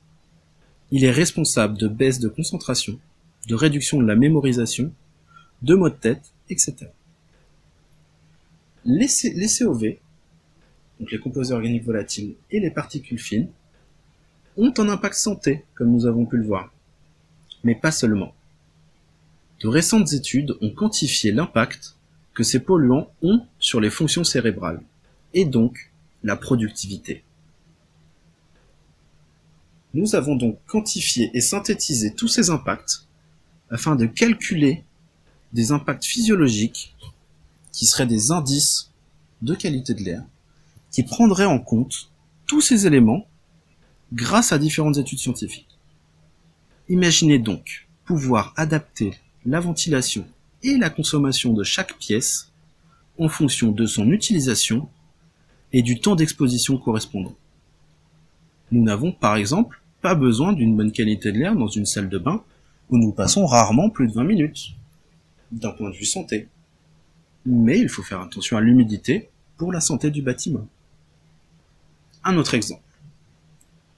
il 0.91 1.03
est 1.03 1.11
responsable 1.11 1.77
de 1.77 1.87
baisse 1.87 2.19
de 2.19 2.29
concentration, 2.29 2.99
de 3.47 3.55
réduction 3.55 3.99
de 3.99 4.05
la 4.05 4.15
mémorisation, 4.15 4.91
de 5.61 5.75
maux 5.75 5.89
de 5.89 5.95
tête, 5.95 6.33
etc. 6.49 6.75
Les, 8.85 9.07
COV, 9.07 9.97
donc 10.99 11.11
les 11.11 11.19
composés 11.19 11.53
organiques 11.53 11.83
volatiles 11.83 12.35
et 12.49 12.59
les 12.59 12.71
particules 12.71 13.19
fines, 13.19 13.49
ont 14.57 14.73
un 14.77 14.89
impact 14.89 15.15
santé, 15.15 15.63
comme 15.75 15.91
nous 15.91 16.05
avons 16.05 16.25
pu 16.25 16.37
le 16.37 16.45
voir. 16.45 16.73
Mais 17.63 17.75
pas 17.75 17.91
seulement. 17.91 18.33
De 19.61 19.67
récentes 19.67 20.13
études 20.13 20.57
ont 20.61 20.71
quantifié 20.71 21.31
l'impact 21.31 21.95
que 22.33 22.43
ces 22.43 22.59
polluants 22.59 23.11
ont 23.21 23.45
sur 23.59 23.79
les 23.79 23.91
fonctions 23.91 24.23
cérébrales, 24.23 24.81
et 25.35 25.45
donc 25.45 25.91
la 26.23 26.35
productivité. 26.35 27.23
Nous 29.93 30.15
avons 30.15 30.35
donc 30.35 30.57
quantifié 30.65 31.29
et 31.33 31.41
synthétisé 31.41 32.13
tous 32.15 32.27
ces 32.27 32.49
impacts 32.49 33.07
afin 33.69 33.95
de 33.95 34.05
calculer 34.05 34.83
des 35.53 35.71
impacts 35.71 36.05
physiologiques 36.05 36.95
qui 37.71 37.85
seraient 37.85 38.07
des 38.07 38.31
indices 38.31 38.91
de 39.41 39.53
qualité 39.53 39.93
de 39.93 40.01
l'air, 40.01 40.23
qui 40.91 41.03
prendraient 41.03 41.45
en 41.45 41.59
compte 41.59 42.11
tous 42.47 42.61
ces 42.61 42.87
éléments 42.87 43.27
grâce 44.13 44.51
à 44.53 44.57
différentes 44.57 44.97
études 44.97 45.19
scientifiques. 45.19 45.77
Imaginez 46.89 47.37
donc 47.37 47.87
pouvoir 48.05 48.53
adapter 48.57 49.13
la 49.45 49.59
ventilation 49.59 50.25
et 50.63 50.77
la 50.77 50.89
consommation 50.89 51.53
de 51.53 51.63
chaque 51.63 51.97
pièce 51.97 52.51
en 53.17 53.29
fonction 53.29 53.71
de 53.71 53.85
son 53.85 54.11
utilisation 54.11 54.87
et 55.73 55.81
du 55.81 55.99
temps 55.99 56.15
d'exposition 56.15 56.77
correspondant. 56.77 57.35
Nous 58.71 58.83
n'avons 58.83 59.11
par 59.11 59.35
exemple 59.35 59.81
pas 60.01 60.15
besoin 60.15 60.53
d'une 60.53 60.75
bonne 60.75 60.91
qualité 60.91 61.31
de 61.31 61.39
l'air 61.39 61.55
dans 61.55 61.67
une 61.67 61.85
salle 61.85 62.09
de 62.09 62.17
bain 62.17 62.43
où 62.89 62.97
nous 62.97 63.11
passons 63.11 63.45
rarement 63.45 63.89
plus 63.89 64.07
de 64.07 64.13
20 64.13 64.23
minutes, 64.23 64.73
d'un 65.51 65.71
point 65.71 65.89
de 65.89 65.95
vue 65.95 66.05
santé. 66.05 66.47
Mais 67.45 67.79
il 67.79 67.89
faut 67.89 68.03
faire 68.03 68.21
attention 68.21 68.57
à 68.57 68.61
l'humidité 68.61 69.29
pour 69.57 69.71
la 69.71 69.79
santé 69.79 70.11
du 70.11 70.21
bâtiment. 70.21 70.67
Un 72.23 72.37
autre 72.37 72.53
exemple. 72.53 72.83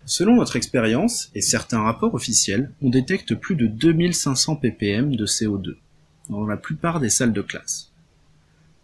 Selon 0.05 0.35
notre 0.35 0.57
expérience 0.57 1.29
et 1.33 1.41
certains 1.41 1.81
rapports 1.81 2.13
officiels, 2.13 2.71
on 2.81 2.89
détecte 2.89 3.35
plus 3.35 3.55
de 3.55 3.67
2500 3.67 4.57
ppm 4.57 5.15
de 5.15 5.25
CO2 5.25 5.77
dans 6.29 6.45
la 6.45 6.57
plupart 6.57 6.99
des 6.99 7.09
salles 7.09 7.31
de 7.31 7.41
classe, 7.41 7.91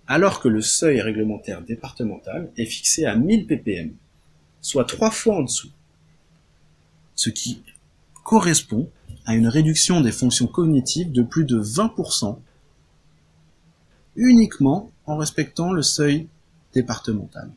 alors 0.08 0.40
que 0.40 0.48
le 0.48 0.62
seuil 0.62 1.02
réglementaire 1.02 1.62
départemental 1.62 2.52
est 2.56 2.66
fixé 2.66 3.06
à 3.06 3.16
1000 3.16 3.48
ppm, 3.48 3.92
soit 4.62 4.86
trois 4.86 5.12
fois 5.12 5.36
en 5.36 5.44
dessous, 5.44 5.72
ce 7.16 7.30
qui 7.30 7.64
correspond 8.24 8.90
à 9.26 9.36
une 9.36 9.48
réduction 9.48 10.00
des 10.00 10.14
fonctions 10.14 10.48
cognitives 10.48 11.12
de 11.12 11.22
plus 11.22 11.44
de 11.44 11.62
20% 11.62 12.40
uniquement 14.16 14.92
en 15.06 15.18
respectant 15.18 15.74
le 15.74 15.82
seuil 15.82 16.28
départemental. 16.74 17.52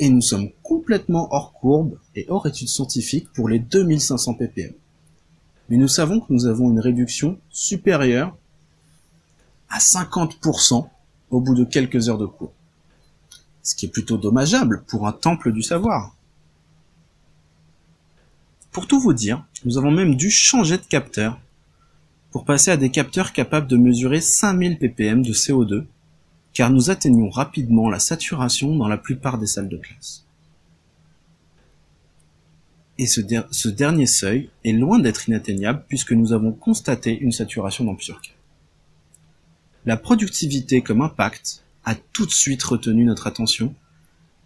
Et 0.00 0.08
nous 0.08 0.22
sommes 0.22 0.50
complètement 0.62 1.28
hors 1.30 1.52
courbe 1.52 1.98
et 2.16 2.24
hors 2.28 2.46
études 2.46 2.68
scientifiques 2.68 3.30
pour 3.34 3.50
les 3.50 3.58
2500 3.58 4.34
ppm. 4.34 4.72
Mais 5.68 5.76
nous 5.76 5.88
savons 5.88 6.20
que 6.20 6.32
nous 6.32 6.46
avons 6.46 6.70
une 6.70 6.80
réduction 6.80 7.38
supérieure 7.50 8.34
à 9.68 9.78
50% 9.78 10.88
au 11.30 11.40
bout 11.40 11.54
de 11.54 11.64
quelques 11.64 12.08
heures 12.08 12.16
de 12.16 12.24
cours. 12.24 12.52
Ce 13.62 13.74
qui 13.74 13.84
est 13.86 13.90
plutôt 13.90 14.16
dommageable 14.16 14.84
pour 14.88 15.06
un 15.06 15.12
temple 15.12 15.52
du 15.52 15.62
savoir. 15.62 16.16
Pour 18.72 18.86
tout 18.86 19.00
vous 19.00 19.12
dire, 19.12 19.44
nous 19.66 19.76
avons 19.76 19.90
même 19.90 20.14
dû 20.14 20.30
changer 20.30 20.78
de 20.78 20.82
capteur 20.82 21.38
pour 22.30 22.46
passer 22.46 22.70
à 22.70 22.78
des 22.78 22.90
capteurs 22.90 23.34
capables 23.34 23.66
de 23.66 23.76
mesurer 23.76 24.22
5000 24.22 24.78
ppm 24.78 25.22
de 25.22 25.32
CO2, 25.34 25.84
car 26.52 26.70
nous 26.70 26.90
atteignons 26.90 27.30
rapidement 27.30 27.88
la 27.88 27.98
saturation 27.98 28.76
dans 28.76 28.88
la 28.88 28.96
plupart 28.96 29.38
des 29.38 29.46
salles 29.46 29.68
de 29.68 29.76
classe. 29.76 30.26
Et 32.98 33.06
ce, 33.06 33.68
dernier 33.68 34.06
seuil 34.06 34.50
est 34.64 34.72
loin 34.72 34.98
d'être 34.98 35.28
inatteignable 35.28 35.84
puisque 35.88 36.12
nous 36.12 36.32
avons 36.32 36.52
constaté 36.52 37.18
une 37.18 37.32
saturation 37.32 37.84
dans 37.84 37.94
plusieurs 37.94 38.20
cas. 38.20 38.32
La 39.86 39.96
productivité 39.96 40.82
comme 40.82 41.00
impact 41.00 41.62
a 41.84 41.94
tout 41.94 42.26
de 42.26 42.30
suite 42.30 42.62
retenu 42.62 43.04
notre 43.04 43.26
attention, 43.26 43.74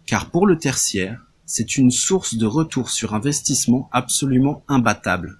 car 0.05 0.29
pour 0.29 0.47
le 0.47 0.57
tertiaire, 0.57 1.25
c'est 1.45 1.77
une 1.77 1.91
source 1.91 2.35
de 2.35 2.45
retour 2.45 2.89
sur 2.89 3.13
investissement 3.13 3.89
absolument 3.91 4.63
imbattable 4.69 5.39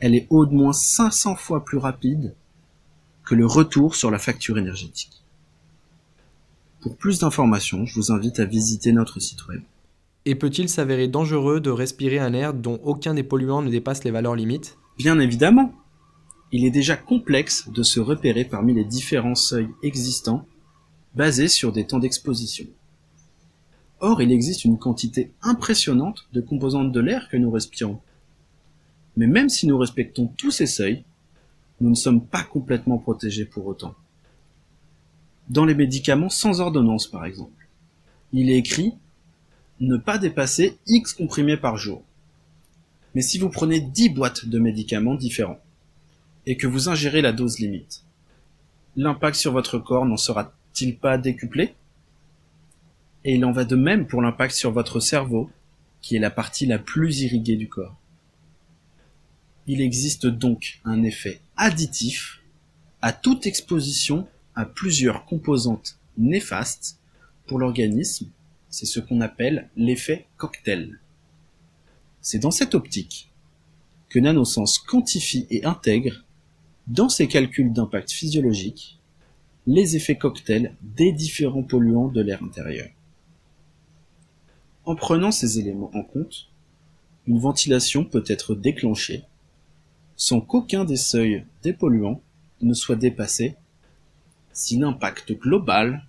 elle 0.00 0.14
est 0.14 0.26
au 0.30 0.46
moins 0.46 0.72
500 0.72 1.36
fois 1.36 1.64
plus 1.64 1.78
rapide 1.78 2.34
que 3.24 3.34
le 3.34 3.46
retour 3.46 3.94
sur 3.94 4.10
la 4.10 4.18
facture 4.18 4.58
énergétique. 4.58 5.19
Pour 6.80 6.96
plus 6.96 7.18
d'informations, 7.18 7.84
je 7.84 7.94
vous 7.94 8.10
invite 8.10 8.40
à 8.40 8.46
visiter 8.46 8.92
notre 8.92 9.20
site 9.20 9.46
web. 9.48 9.60
Et 10.24 10.34
peut-il 10.34 10.68
s'avérer 10.68 11.08
dangereux 11.08 11.60
de 11.60 11.70
respirer 11.70 12.18
un 12.18 12.32
air 12.32 12.54
dont 12.54 12.80
aucun 12.82 13.14
des 13.14 13.22
polluants 13.22 13.62
ne 13.62 13.70
dépasse 13.70 14.04
les 14.04 14.10
valeurs 14.10 14.34
limites? 14.34 14.78
Bien 14.98 15.18
évidemment. 15.18 15.74
Il 16.52 16.64
est 16.64 16.70
déjà 16.70 16.96
complexe 16.96 17.68
de 17.68 17.82
se 17.82 18.00
repérer 18.00 18.44
parmi 18.44 18.74
les 18.74 18.84
différents 18.84 19.34
seuils 19.34 19.68
existants 19.82 20.46
basés 21.14 21.48
sur 21.48 21.70
des 21.72 21.86
temps 21.86 21.98
d'exposition. 21.98 22.66
Or, 24.00 24.22
il 24.22 24.32
existe 24.32 24.64
une 24.64 24.78
quantité 24.78 25.32
impressionnante 25.42 26.28
de 26.32 26.40
composantes 26.40 26.92
de 26.92 27.00
l'air 27.00 27.28
que 27.28 27.36
nous 27.36 27.50
respirons. 27.50 28.00
Mais 29.16 29.26
même 29.26 29.50
si 29.50 29.66
nous 29.66 29.76
respectons 29.76 30.28
tous 30.38 30.50
ces 30.50 30.66
seuils, 30.66 31.04
nous 31.80 31.90
ne 31.90 31.94
sommes 31.94 32.24
pas 32.24 32.42
complètement 32.42 32.98
protégés 32.98 33.44
pour 33.44 33.66
autant. 33.66 33.94
Dans 35.50 35.64
les 35.64 35.74
médicaments 35.74 36.28
sans 36.28 36.60
ordonnance, 36.60 37.08
par 37.08 37.24
exemple, 37.24 37.66
il 38.32 38.50
est 38.50 38.56
écrit 38.56 38.94
ne 39.80 39.96
pas 39.96 40.16
dépasser 40.16 40.78
X 40.86 41.12
comprimés 41.12 41.56
par 41.56 41.76
jour. 41.76 42.04
Mais 43.16 43.22
si 43.22 43.36
vous 43.38 43.48
prenez 43.48 43.80
10 43.80 44.10
boîtes 44.10 44.46
de 44.46 44.58
médicaments 44.60 45.16
différents 45.16 45.58
et 46.46 46.56
que 46.56 46.68
vous 46.68 46.88
ingérez 46.88 47.20
la 47.20 47.32
dose 47.32 47.58
limite, 47.58 48.04
l'impact 48.94 49.36
sur 49.36 49.52
votre 49.52 49.80
corps 49.80 50.06
n'en 50.06 50.16
sera-t-il 50.16 50.96
pas 50.96 51.18
décuplé? 51.18 51.74
Et 53.24 53.34
il 53.34 53.44
en 53.44 53.50
va 53.50 53.64
de 53.64 53.74
même 53.74 54.06
pour 54.06 54.22
l'impact 54.22 54.54
sur 54.54 54.70
votre 54.70 55.00
cerveau, 55.00 55.50
qui 56.00 56.14
est 56.14 56.20
la 56.20 56.30
partie 56.30 56.66
la 56.66 56.78
plus 56.78 57.22
irriguée 57.22 57.56
du 57.56 57.68
corps. 57.68 57.96
Il 59.66 59.80
existe 59.80 60.26
donc 60.26 60.80
un 60.84 61.02
effet 61.02 61.40
additif 61.56 62.40
à 63.02 63.12
toute 63.12 63.46
exposition 63.46 64.28
plusieurs 64.64 65.24
composantes 65.24 65.98
néfastes 66.16 66.98
pour 67.46 67.58
l'organisme. 67.58 68.28
C'est 68.68 68.86
ce 68.86 69.00
qu'on 69.00 69.20
appelle 69.20 69.68
l'effet 69.76 70.26
cocktail. 70.36 70.98
C'est 72.20 72.38
dans 72.38 72.50
cette 72.50 72.74
optique 72.74 73.30
que 74.08 74.18
Nanosens 74.18 74.78
quantifie 74.86 75.46
et 75.50 75.64
intègre 75.64 76.24
dans 76.86 77.08
ses 77.08 77.28
calculs 77.28 77.72
d'impact 77.72 78.10
physiologique 78.10 78.98
les 79.66 79.96
effets 79.96 80.16
cocktails 80.16 80.74
des 80.82 81.12
différents 81.12 81.62
polluants 81.62 82.08
de 82.08 82.20
l'air 82.20 82.42
intérieur. 82.42 82.88
En 84.84 84.96
prenant 84.96 85.30
ces 85.30 85.58
éléments 85.58 85.90
en 85.94 86.02
compte, 86.02 86.48
une 87.26 87.38
ventilation 87.38 88.04
peut 88.04 88.24
être 88.26 88.54
déclenchée 88.54 89.24
sans 90.16 90.40
qu'aucun 90.40 90.84
des 90.84 90.96
seuils 90.96 91.46
des 91.62 91.72
polluants 91.72 92.20
ne 92.60 92.74
soit 92.74 92.96
dépassé 92.96 93.56
si 94.52 94.78
l'impact 94.78 95.32
global 95.32 96.06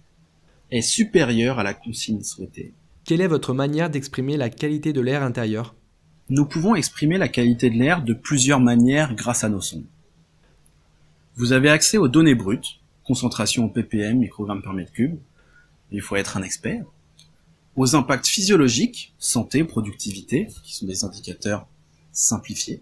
est 0.72 0.82
supérieur 0.82 1.60
à 1.60 1.64
la 1.64 1.74
consigne 1.74 2.24
souhaitée. 2.24 2.74
Quelle 3.06 3.22
est 3.22 3.28
votre 3.28 3.54
manière 3.54 3.90
d'exprimer 3.90 4.38
la 4.38 4.50
qualité 4.50 4.94
de 4.94 5.02
l'air 5.02 5.24
intérieur? 5.24 5.76
Nous 6.30 6.46
pouvons 6.46 6.76
exprimer 6.76 7.18
la 7.18 7.28
qualité 7.28 7.70
de 7.70 7.78
l'air 7.78 8.04
de 8.04 8.14
plusieurs 8.14 8.60
manières 8.60 9.16
grâce 9.16 9.44
à 9.44 9.50
nos 9.50 9.62
sondes. 9.62 9.86
Vous 11.36 11.52
avez 11.52 11.70
accès 11.70 11.98
aux 11.98 12.08
données 12.08 12.36
brutes, 12.36 12.80
concentration 13.04 13.66
en 13.66 13.70
ppm, 13.70 14.20
microgrammes 14.20 14.62
par 14.62 14.74
mètre 14.74 14.92
cube, 14.92 15.18
il 15.92 16.02
faut 16.02 16.16
être 16.16 16.38
un 16.38 16.44
expert, 16.44 16.86
aux 17.76 17.96
impacts 17.96 18.28
physiologiques, 18.28 19.14
santé, 19.18 19.64
productivité, 19.64 20.48
qui 20.64 20.76
sont 20.76 20.86
des 20.86 21.04
indicateurs 21.04 21.68
simplifiés, 22.12 22.82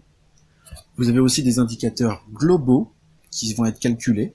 vous 0.96 1.08
avez 1.08 1.20
aussi 1.20 1.42
des 1.42 1.58
indicateurs 1.58 2.24
globaux 2.32 2.92
qui 3.30 3.54
vont 3.54 3.64
être 3.64 3.78
calculés, 3.78 4.34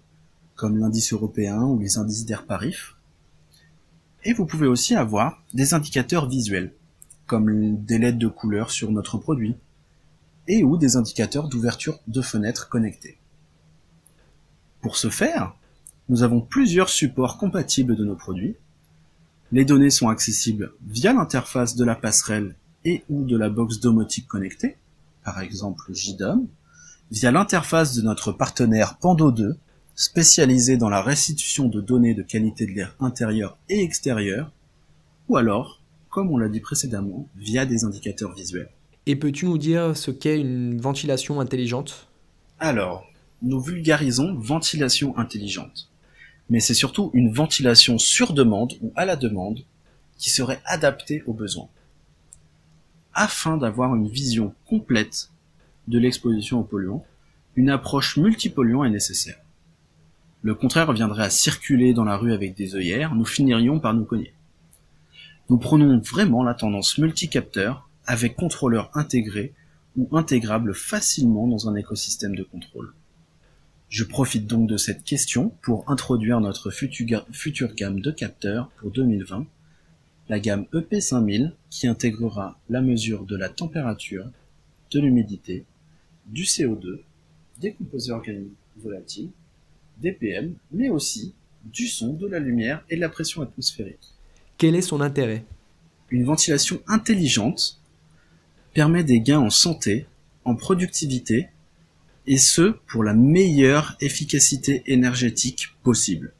comme 0.56 0.78
l'indice 0.78 1.14
européen 1.14 1.62
ou 1.64 1.80
les 1.80 1.98
indices 1.98 2.26
d'air 2.26 2.46
parif. 2.46 2.96
Et 4.24 4.34
vous 4.34 4.46
pouvez 4.46 4.68
aussi 4.68 4.96
avoir 4.96 5.44
des 5.54 5.74
indicateurs 5.74 6.28
visuels, 6.28 6.74
comme 7.28 7.84
des 7.84 7.98
LED 7.98 8.18
de 8.18 8.28
couleur 8.28 8.72
sur 8.72 8.92
notre 8.92 9.18
produit, 9.18 9.56
et 10.48 10.64
ou 10.64 10.78
des 10.78 10.96
indicateurs 10.96 11.50
d'ouverture 11.50 12.00
de 12.08 12.22
fenêtres 12.22 12.70
connectées. 12.70 13.18
Pour 14.82 14.98
ce 14.98 15.10
faire, 15.10 15.56
nous 16.10 16.24
avons 16.24 16.42
plusieurs 16.42 16.90
supports 16.90 17.38
compatibles 17.38 17.96
de 17.96 18.06
nos 18.06 18.16
produits. 18.16 18.56
Les 19.52 19.66
données 19.66 19.90
sont 19.90 20.10
accessibles 20.10 20.74
via 20.88 21.14
l'interface 21.14 21.76
de 21.76 21.84
la 21.84 21.96
passerelle 21.96 22.56
et 22.84 23.04
ou 23.10 23.24
de 23.26 23.38
la 23.38 23.50
box 23.50 23.80
domotique 23.80 24.28
connectée, 24.28 24.78
par 25.24 25.42
exemple 25.42 25.92
JDOM, 25.92 26.48
via 27.12 27.32
l'interface 27.32 27.96
de 27.96 28.04
notre 28.04 28.32
partenaire 28.32 28.98
Pando 28.98 29.32
2, 29.32 29.58
spécialisé 29.96 30.78
dans 30.78 30.90
la 30.90 31.02
restitution 31.02 31.68
de 31.68 31.82
données 31.82 32.14
de 32.14 32.22
qualité 32.22 32.66
de 32.66 32.72
l'air 32.72 32.96
intérieur 33.00 33.58
et 33.70 33.82
extérieur, 33.82 34.52
ou 35.30 35.38
alors, 35.38 35.82
comme 36.10 36.32
on 36.32 36.38
l'a 36.38 36.50
dit 36.50 36.60
précédemment, 36.60 37.28
via 37.36 37.66
des 37.66 37.84
indicateurs 37.86 38.34
visuels. 38.34 38.70
Et 39.06 39.16
peux-tu 39.16 39.46
nous 39.46 39.58
dire 39.58 39.96
ce 39.96 40.12
qu'est 40.12 40.40
une 40.40 40.80
ventilation 40.80 41.40
intelligente? 41.40 42.08
Alors, 42.60 43.06
nous 43.42 43.60
vulgarisons 43.60 44.36
ventilation 44.36 45.18
intelligente. 45.18 45.90
Mais 46.50 46.60
c'est 46.60 46.74
surtout 46.74 47.12
une 47.14 47.32
ventilation 47.32 47.98
sur 47.98 48.34
demande 48.34 48.74
ou 48.82 48.92
à 48.96 49.06
la 49.06 49.16
demande 49.16 49.62
qui 50.18 50.30
serait 50.30 50.62
adaptée 50.66 51.24
aux 51.25 51.34
besoins 51.34 51.70
afin 53.16 53.56
d'avoir 53.56 53.96
une 53.96 54.10
vision 54.10 54.54
complète 54.66 55.30
de 55.88 55.98
l'exposition 55.98 56.60
aux 56.60 56.64
polluants, 56.64 57.06
une 57.56 57.70
approche 57.70 58.18
multipolluant 58.18 58.84
est 58.84 58.90
nécessaire. 58.90 59.38
Le 60.46 60.54
contraire 60.54 60.94
viendrait 60.94 61.24
à 61.24 61.32
circuler 61.32 61.96
dans 61.96 62.04
la 62.04 62.18
rue 62.18 62.32
avec 62.32 62.54
des 62.54 62.75
œillères, 62.75 63.16
nous 63.16 63.25
finirions 63.25 63.80
par 63.80 63.96
nous 63.96 64.06
cogner. 64.06 64.32
Nous 65.50 65.58
prenons 65.58 65.98
vraiment 65.98 66.44
la 66.44 66.54
tendance 66.54 67.00
multicapteur 67.00 67.90
avec 68.06 68.36
contrôleur 68.36 68.92
intégré 68.94 69.56
ou 69.98 70.16
intégrable 70.16 70.75
facilement 70.75 71.48
dans 71.48 71.68
un 71.68 71.74
écosystème 71.74 72.36
de 72.36 72.44
contrôle. 72.44 72.94
Je 73.90 74.04
profite 74.04 74.46
donc 74.46 74.70
de 74.70 74.78
cette 74.78 75.04
question 75.04 75.52
pour 75.64 75.90
introduire 75.90 76.40
notre 76.40 76.70
future 76.70 77.74
gamme 77.74 78.00
de 78.00 78.12
capteurs 78.12 78.70
pour 78.78 78.92
2020, 78.92 79.48
la 80.30 80.40
gamme 80.40 80.68
EP5000 80.74 81.54
qui 81.72 81.88
intégrera 81.88 82.60
la 82.70 82.84
mesure 82.84 83.25
de 83.25 83.36
la 83.36 83.50
température, 83.50 84.30
de 84.92 85.00
l'humidité, 85.00 85.66
du 86.28 86.44
CO2, 86.44 87.00
des 87.60 87.74
composés 87.74 88.12
organiques 88.12 88.54
volatiles, 88.78 89.32
des 89.98 90.12
PM, 90.12 90.56
mais 90.72 90.90
aussi 90.90 91.34
du 91.64 91.88
son, 91.88 92.14
de 92.14 92.28
la 92.28 92.40
lumière 92.40 92.84
et 92.90 92.96
de 92.96 93.02
la 93.02 93.10
pression 93.10 93.42
atmosphérique. 93.42 94.14
Quel 94.58 94.75
est 94.75 94.82
son 94.82 95.02
intérêt? 95.02 95.44
Une 96.10 96.25
ventilation 96.25 96.82
intelligente 96.88 97.82
permet 98.74 99.04
des 99.04 99.22
gains 99.22 99.40
en 99.40 99.50
santé, 99.50 100.06
en 100.44 100.56
productivité, 100.56 101.50
et 102.28 102.38
ce 102.38 102.75
pour 102.88 103.04
la 103.04 103.14
meilleure 103.14 103.96
efficacité 104.00 104.84
énergétique 104.86 105.70
possible. 105.84 106.34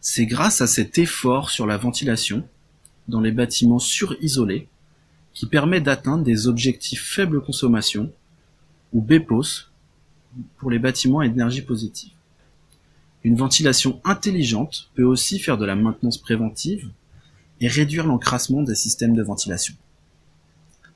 C'est 0.00 0.26
grâce 0.26 0.60
à 0.60 0.66
cet 0.66 0.98
effort 0.98 1.50
sur 1.50 1.66
la 1.66 1.76
ventilation 1.76 2.46
dans 3.08 3.20
les 3.20 3.32
bâtiments 3.32 3.78
surisolés 3.78 4.68
qui 5.34 5.46
permet 5.46 5.80
d'atteindre 5.80 6.24
des 6.24 6.48
objectifs 6.48 7.02
faible 7.02 7.42
consommation 7.42 8.12
ou 8.92 9.00
BEPOS 9.00 9.69
pour 10.56 10.70
les 10.70 10.78
bâtiments 10.78 11.20
à 11.20 11.26
énergie 11.26 11.62
positive. 11.62 12.12
Une 13.22 13.36
ventilation 13.36 14.00
intelligente 14.04 14.90
peut 14.94 15.04
aussi 15.04 15.38
faire 15.38 15.58
de 15.58 15.66
la 15.66 15.76
maintenance 15.76 16.18
préventive 16.18 16.90
et 17.60 17.68
réduire 17.68 18.06
l'encrassement 18.06 18.62
des 18.62 18.74
systèmes 18.74 19.14
de 19.14 19.22
ventilation. 19.22 19.74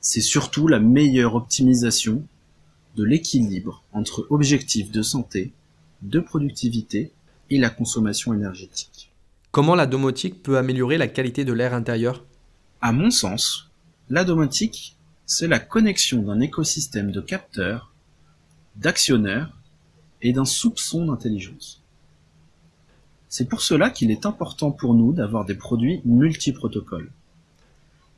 C'est 0.00 0.20
surtout 0.20 0.68
la 0.68 0.80
meilleure 0.80 1.34
optimisation 1.34 2.22
de 2.96 3.04
l'équilibre 3.04 3.82
entre 3.92 4.26
objectifs 4.30 4.90
de 4.90 5.02
santé, 5.02 5.52
de 6.02 6.20
productivité 6.20 7.12
et 7.50 7.58
la 7.58 7.70
consommation 7.70 8.32
énergétique. 8.32 9.10
Comment 9.50 9.74
la 9.74 9.86
domotique 9.86 10.42
peut 10.42 10.58
améliorer 10.58 10.98
la 10.98 11.08
qualité 11.08 11.44
de 11.44 11.52
l'air 11.52 11.74
intérieur? 11.74 12.24
À 12.80 12.92
mon 12.92 13.10
sens, 13.10 13.70
la 14.10 14.24
domotique, 14.24 14.96
c'est 15.26 15.48
la 15.48 15.58
connexion 15.58 16.22
d'un 16.22 16.40
écosystème 16.40 17.10
de 17.10 17.20
capteurs, 17.20 17.93
d'actionneurs 18.76 19.52
et 20.22 20.32
d'un 20.32 20.44
soupçon 20.44 21.06
d'intelligence. 21.06 21.82
C'est 23.28 23.48
pour 23.48 23.62
cela 23.62 23.90
qu'il 23.90 24.10
est 24.10 24.26
important 24.26 24.70
pour 24.70 24.94
nous 24.94 25.12
d'avoir 25.12 25.44
des 25.44 25.54
produits 25.54 26.00
multiprotocoles, 26.04 27.10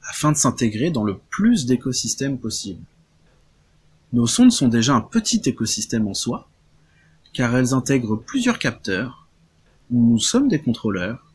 afin 0.03 0.33
de 0.33 0.37
s'intégrer 0.37 0.91
dans 0.91 1.05
le 1.05 1.19
plus 1.31 1.67
d'écosystèmes 1.67 2.39
possible. 2.39 2.83
Nos 4.13 4.27
sondes 4.27 4.53
sont 4.53 4.69
déjà 4.69 4.95
un 4.95 5.01
petit 5.01 5.43
écosystème 5.47 6.07
en 6.07 6.15
soi, 6.15 6.49
car 7.33 7.57
elles 7.57 7.75
intègrent 7.75 8.17
plusieurs 8.17 8.59
capteurs, 8.59 9.27
où 9.91 10.01
nous 10.01 10.19
sommes 10.19 10.49
des 10.49 10.61
contrôleurs, 10.61 11.33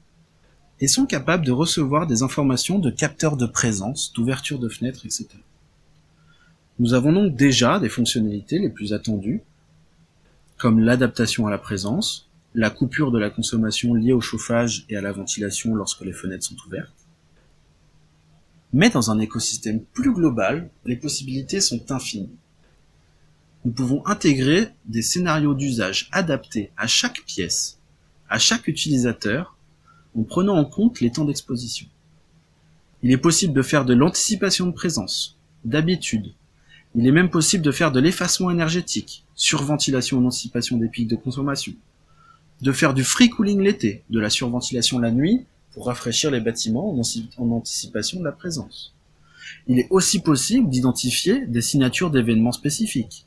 et 0.79 0.87
sont 0.87 1.05
capables 1.05 1.45
de 1.45 1.51
recevoir 1.51 2.07
des 2.07 2.23
informations 2.23 2.79
de 2.79 2.89
capteurs 2.89 3.37
de 3.37 3.45
présence, 3.45 4.11
d'ouverture 4.13 4.57
de 4.57 4.69
fenêtres, 4.69 5.05
etc. 5.05 5.27
Nous 6.81 6.95
avons 6.95 7.13
donc 7.13 7.35
déjà 7.35 7.79
des 7.79 7.89
fonctionnalités 7.89 8.57
les 8.57 8.71
plus 8.71 8.91
attendues, 8.91 9.43
comme 10.57 10.79
l'adaptation 10.79 11.45
à 11.45 11.51
la 11.51 11.59
présence, 11.59 12.27
la 12.55 12.71
coupure 12.71 13.11
de 13.11 13.19
la 13.19 13.29
consommation 13.29 13.93
liée 13.93 14.13
au 14.13 14.19
chauffage 14.19 14.83
et 14.89 14.97
à 14.97 15.01
la 15.01 15.11
ventilation 15.11 15.75
lorsque 15.75 16.01
les 16.01 16.11
fenêtres 16.11 16.45
sont 16.45 16.55
ouvertes. 16.65 17.05
Mais 18.73 18.89
dans 18.89 19.11
un 19.11 19.19
écosystème 19.19 19.83
plus 19.93 20.11
global, 20.11 20.71
les 20.83 20.95
possibilités 20.95 21.61
sont 21.61 21.91
infinies. 21.91 22.35
Nous 23.63 23.73
pouvons 23.73 24.03
intégrer 24.07 24.69
des 24.85 25.03
scénarios 25.03 25.53
d'usage 25.53 26.09
adaptés 26.11 26.71
à 26.77 26.87
chaque 26.87 27.21
pièce, 27.27 27.77
à 28.27 28.39
chaque 28.39 28.67
utilisateur, 28.67 29.55
en 30.17 30.23
prenant 30.23 30.57
en 30.57 30.65
compte 30.65 30.99
les 30.99 31.11
temps 31.11 31.25
d'exposition. 31.25 31.85
Il 33.03 33.11
est 33.11 33.17
possible 33.17 33.53
de 33.53 33.61
faire 33.61 33.85
de 33.85 33.93
l'anticipation 33.93 34.65
de 34.65 34.71
présence, 34.71 35.37
d'habitude. 35.63 36.33
Il 36.95 37.07
est 37.07 37.11
même 37.11 37.29
possible 37.29 37.63
de 37.63 37.71
faire 37.71 37.91
de 37.91 37.99
l'effacement 37.99 38.51
énergétique, 38.51 39.23
surventilation 39.35 40.17
en 40.17 40.25
anticipation 40.25 40.77
des 40.77 40.89
pics 40.89 41.07
de 41.07 41.15
consommation, 41.15 41.73
de 42.61 42.71
faire 42.71 42.93
du 42.93 43.03
free 43.03 43.29
cooling 43.29 43.61
l'été, 43.61 44.03
de 44.09 44.19
la 44.19 44.29
surventilation 44.29 44.99
la 44.99 45.11
nuit 45.11 45.45
pour 45.73 45.85
rafraîchir 45.85 46.31
les 46.31 46.41
bâtiments 46.41 46.93
en 47.37 47.51
anticipation 47.51 48.19
de 48.19 48.25
la 48.25 48.33
présence. 48.33 48.93
Il 49.67 49.79
est 49.79 49.87
aussi 49.89 50.19
possible 50.19 50.69
d'identifier 50.69 51.45
des 51.45 51.61
signatures 51.61 52.11
d'événements 52.11 52.51
spécifiques, 52.51 53.25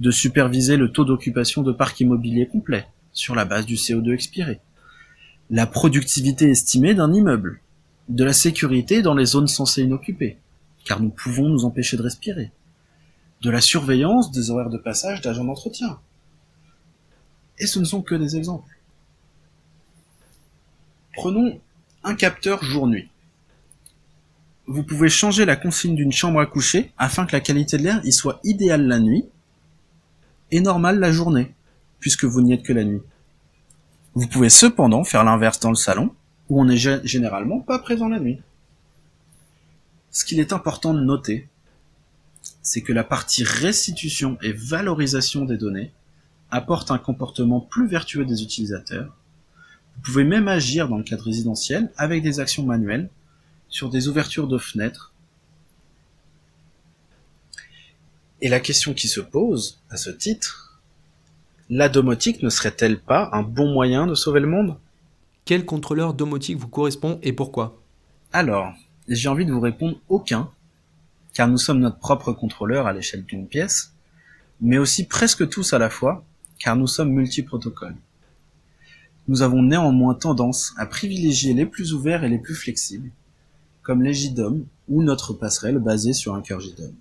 de 0.00 0.10
superviser 0.10 0.76
le 0.76 0.90
taux 0.90 1.04
d'occupation 1.04 1.62
de 1.62 1.72
parcs 1.72 2.00
immobiliers 2.00 2.46
complet 2.46 2.86
sur 3.12 3.34
la 3.34 3.44
base 3.44 3.66
du 3.66 3.76
CO2 3.76 4.12
expiré, 4.12 4.60
la 5.48 5.66
productivité 5.66 6.50
estimée 6.50 6.94
d'un 6.94 7.14
immeuble, 7.14 7.60
de 8.08 8.24
la 8.24 8.32
sécurité 8.32 9.00
dans 9.00 9.14
les 9.14 9.26
zones 9.26 9.46
censées 9.46 9.82
inoccupées, 9.82 10.38
car 10.84 11.00
nous 11.00 11.10
pouvons 11.10 11.48
nous 11.48 11.64
empêcher 11.64 11.96
de 11.96 12.02
respirer, 12.02 12.50
de 13.42 13.50
la 13.50 13.60
surveillance 13.60 14.30
des 14.30 14.50
horaires 14.50 14.70
de 14.70 14.78
passage 14.78 15.20
d'agents 15.20 15.44
d'entretien, 15.44 15.98
et 17.58 17.66
ce 17.66 17.78
ne 17.78 17.84
sont 17.84 18.02
que 18.02 18.14
des 18.14 18.36
exemples. 18.36 18.76
Prenons 21.14 21.60
un 22.04 22.14
capteur 22.14 22.62
jour-nuit. 22.62 23.08
Vous 24.66 24.82
pouvez 24.82 25.08
changer 25.08 25.44
la 25.44 25.56
consigne 25.56 25.94
d'une 25.94 26.12
chambre 26.12 26.40
à 26.40 26.46
coucher 26.46 26.92
afin 26.98 27.24
que 27.24 27.32
la 27.32 27.40
qualité 27.40 27.78
de 27.78 27.84
l'air 27.84 28.00
y 28.04 28.12
soit 28.12 28.40
idéale 28.44 28.86
la 28.86 28.98
nuit 28.98 29.24
et 30.50 30.60
normale 30.60 30.98
la 30.98 31.12
journée, 31.12 31.54
puisque 32.00 32.24
vous 32.24 32.42
n'y 32.42 32.52
êtes 32.52 32.62
que 32.62 32.72
la 32.72 32.84
nuit. 32.84 33.02
Vous 34.14 34.26
pouvez 34.28 34.48
cependant 34.48 35.04
faire 35.04 35.24
l'inverse 35.24 35.60
dans 35.60 35.70
le 35.70 35.76
salon, 35.76 36.14
où 36.48 36.60
on 36.60 36.64
n'est 36.64 36.76
généralement 36.76 37.60
pas 37.60 37.78
présent 37.78 38.08
la 38.08 38.20
nuit. 38.20 38.40
Ce 40.10 40.24
qu'il 40.24 40.40
est 40.40 40.52
important 40.52 40.94
de 40.94 41.00
noter, 41.00 41.48
c'est 42.62 42.82
que 42.82 42.92
la 42.92 43.04
partie 43.04 43.44
restitution 43.44 44.38
et 44.42 44.52
valorisation 44.52 45.44
des 45.44 45.56
données 45.56 45.92
apporte 46.50 46.90
un 46.90 46.98
comportement 46.98 47.60
plus 47.60 47.88
vertueux 47.88 48.24
des 48.24 48.42
utilisateurs. 48.42 49.16
Vous 49.96 50.02
pouvez 50.02 50.24
même 50.24 50.48
agir 50.48 50.88
dans 50.88 50.98
le 50.98 51.02
cadre 51.02 51.24
résidentiel 51.24 51.90
avec 51.96 52.22
des 52.22 52.40
actions 52.40 52.64
manuelles 52.64 53.08
sur 53.68 53.90
des 53.90 54.08
ouvertures 54.08 54.46
de 54.46 54.58
fenêtres. 54.58 55.12
Et 58.40 58.48
la 58.48 58.60
question 58.60 58.94
qui 58.94 59.08
se 59.08 59.20
pose 59.20 59.80
à 59.90 59.96
ce 59.96 60.10
titre, 60.10 60.80
la 61.68 61.88
domotique 61.88 62.42
ne 62.42 62.50
serait-elle 62.50 63.00
pas 63.00 63.30
un 63.32 63.42
bon 63.42 63.72
moyen 63.72 64.06
de 64.06 64.14
sauver 64.14 64.40
le 64.40 64.46
monde? 64.46 64.76
Quel 65.44 65.64
contrôleur 65.64 66.14
domotique 66.14 66.58
vous 66.58 66.68
correspond 66.68 67.18
et 67.22 67.32
pourquoi? 67.32 67.80
Alors, 68.32 68.72
j'ai 69.08 69.28
envie 69.28 69.46
de 69.46 69.52
vous 69.52 69.60
répondre 69.60 69.98
aucun, 70.08 70.50
car 71.36 71.48
nous 71.48 71.58
sommes 71.58 71.80
notre 71.80 71.98
propre 71.98 72.32
contrôleur 72.32 72.86
à 72.86 72.94
l'échelle 72.94 73.22
d'une 73.26 73.46
pièce, 73.46 73.92
mais 74.62 74.78
aussi 74.78 75.06
presque 75.06 75.46
tous 75.50 75.74
à 75.74 75.78
la 75.78 75.90
fois, 75.90 76.24
car 76.58 76.76
nous 76.76 76.86
sommes 76.86 77.10
multiprotocoles. 77.10 77.98
Nous 79.28 79.42
avons 79.42 79.62
néanmoins 79.62 80.14
tendance 80.14 80.72
à 80.78 80.86
privilégier 80.86 81.52
les 81.52 81.66
plus 81.66 81.92
ouverts 81.92 82.24
et 82.24 82.30
les 82.30 82.38
plus 82.38 82.54
flexibles, 82.54 83.10
comme 83.82 84.02
les 84.02 84.14
JDOM 84.14 84.64
ou 84.88 85.02
notre 85.02 85.34
passerelle 85.34 85.78
basée 85.78 86.14
sur 86.14 86.34
un 86.34 86.40
cœur 86.40 86.60
JDOM. 86.60 86.94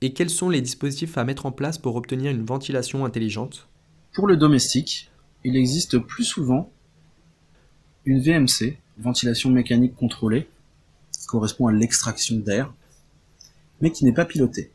Et 0.00 0.12
quels 0.12 0.28
sont 0.28 0.50
les 0.50 0.60
dispositifs 0.60 1.16
à 1.16 1.22
mettre 1.22 1.46
en 1.46 1.52
place 1.52 1.78
pour 1.78 1.94
obtenir 1.94 2.32
une 2.32 2.44
ventilation 2.44 3.04
intelligente? 3.04 3.68
Pour 4.12 4.26
le 4.26 4.36
domestique, 4.36 5.08
il 5.44 5.54
existe 5.54 5.98
plus 5.98 6.24
souvent 6.24 6.72
une 8.04 8.18
VMC, 8.18 8.76
ventilation 8.98 9.50
mécanique 9.50 9.94
contrôlée, 9.94 10.48
qui 11.12 11.26
correspond 11.26 11.68
à 11.68 11.72
l'extraction 11.72 12.38
d'air, 12.38 12.72
mais 13.80 13.92
qui 13.92 14.04
n'est 14.04 14.12
pas 14.12 14.24
pilotée. 14.24 14.72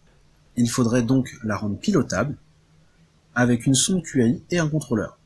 Il 0.55 0.69
faudrait 0.69 1.03
donc 1.03 1.35
la 1.43 1.57
rendre 1.57 1.77
pilotable 1.77 2.37
avec 3.35 3.65
une 3.65 3.73
sonde 3.73 4.03
QAI 4.03 4.41
et 4.51 4.59
un 4.59 4.69
contrôleur. 4.69 5.17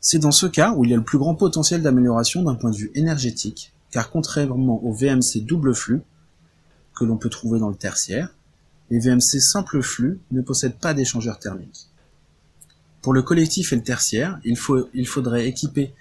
C'est 0.00 0.18
dans 0.18 0.30
ce 0.30 0.46
cas 0.46 0.72
où 0.72 0.84
il 0.84 0.90
y 0.90 0.94
a 0.94 0.96
le 0.96 1.02
plus 1.02 1.18
grand 1.18 1.34
potentiel 1.34 1.82
d'amélioration 1.82 2.42
d'un 2.42 2.54
point 2.54 2.70
de 2.70 2.76
vue 2.76 2.90
énergétique, 2.94 3.72
car 3.90 4.10
contrairement 4.10 4.82
au 4.84 4.92
VMC 4.92 5.40
double 5.44 5.74
flux, 5.74 6.02
que 6.94 7.04
l'on 7.04 7.16
peut 7.16 7.28
trouver 7.28 7.58
dans 7.58 7.68
le 7.68 7.74
tertiaire, 7.74 8.34
les 8.90 9.00
VMC 9.00 9.40
simple 9.40 9.82
flux 9.82 10.20
ne 10.30 10.40
possèdent 10.40 10.78
pas 10.78 10.94
d'échangeur 10.94 11.38
thermique. 11.38 11.88
Pour 13.02 13.12
le 13.12 13.22
collectif 13.22 13.72
et 13.72 13.76
le 13.76 13.82
tertiaire, 13.82 14.40
il 14.44 14.56
faudrait 14.56 15.46
équiper 15.46 15.92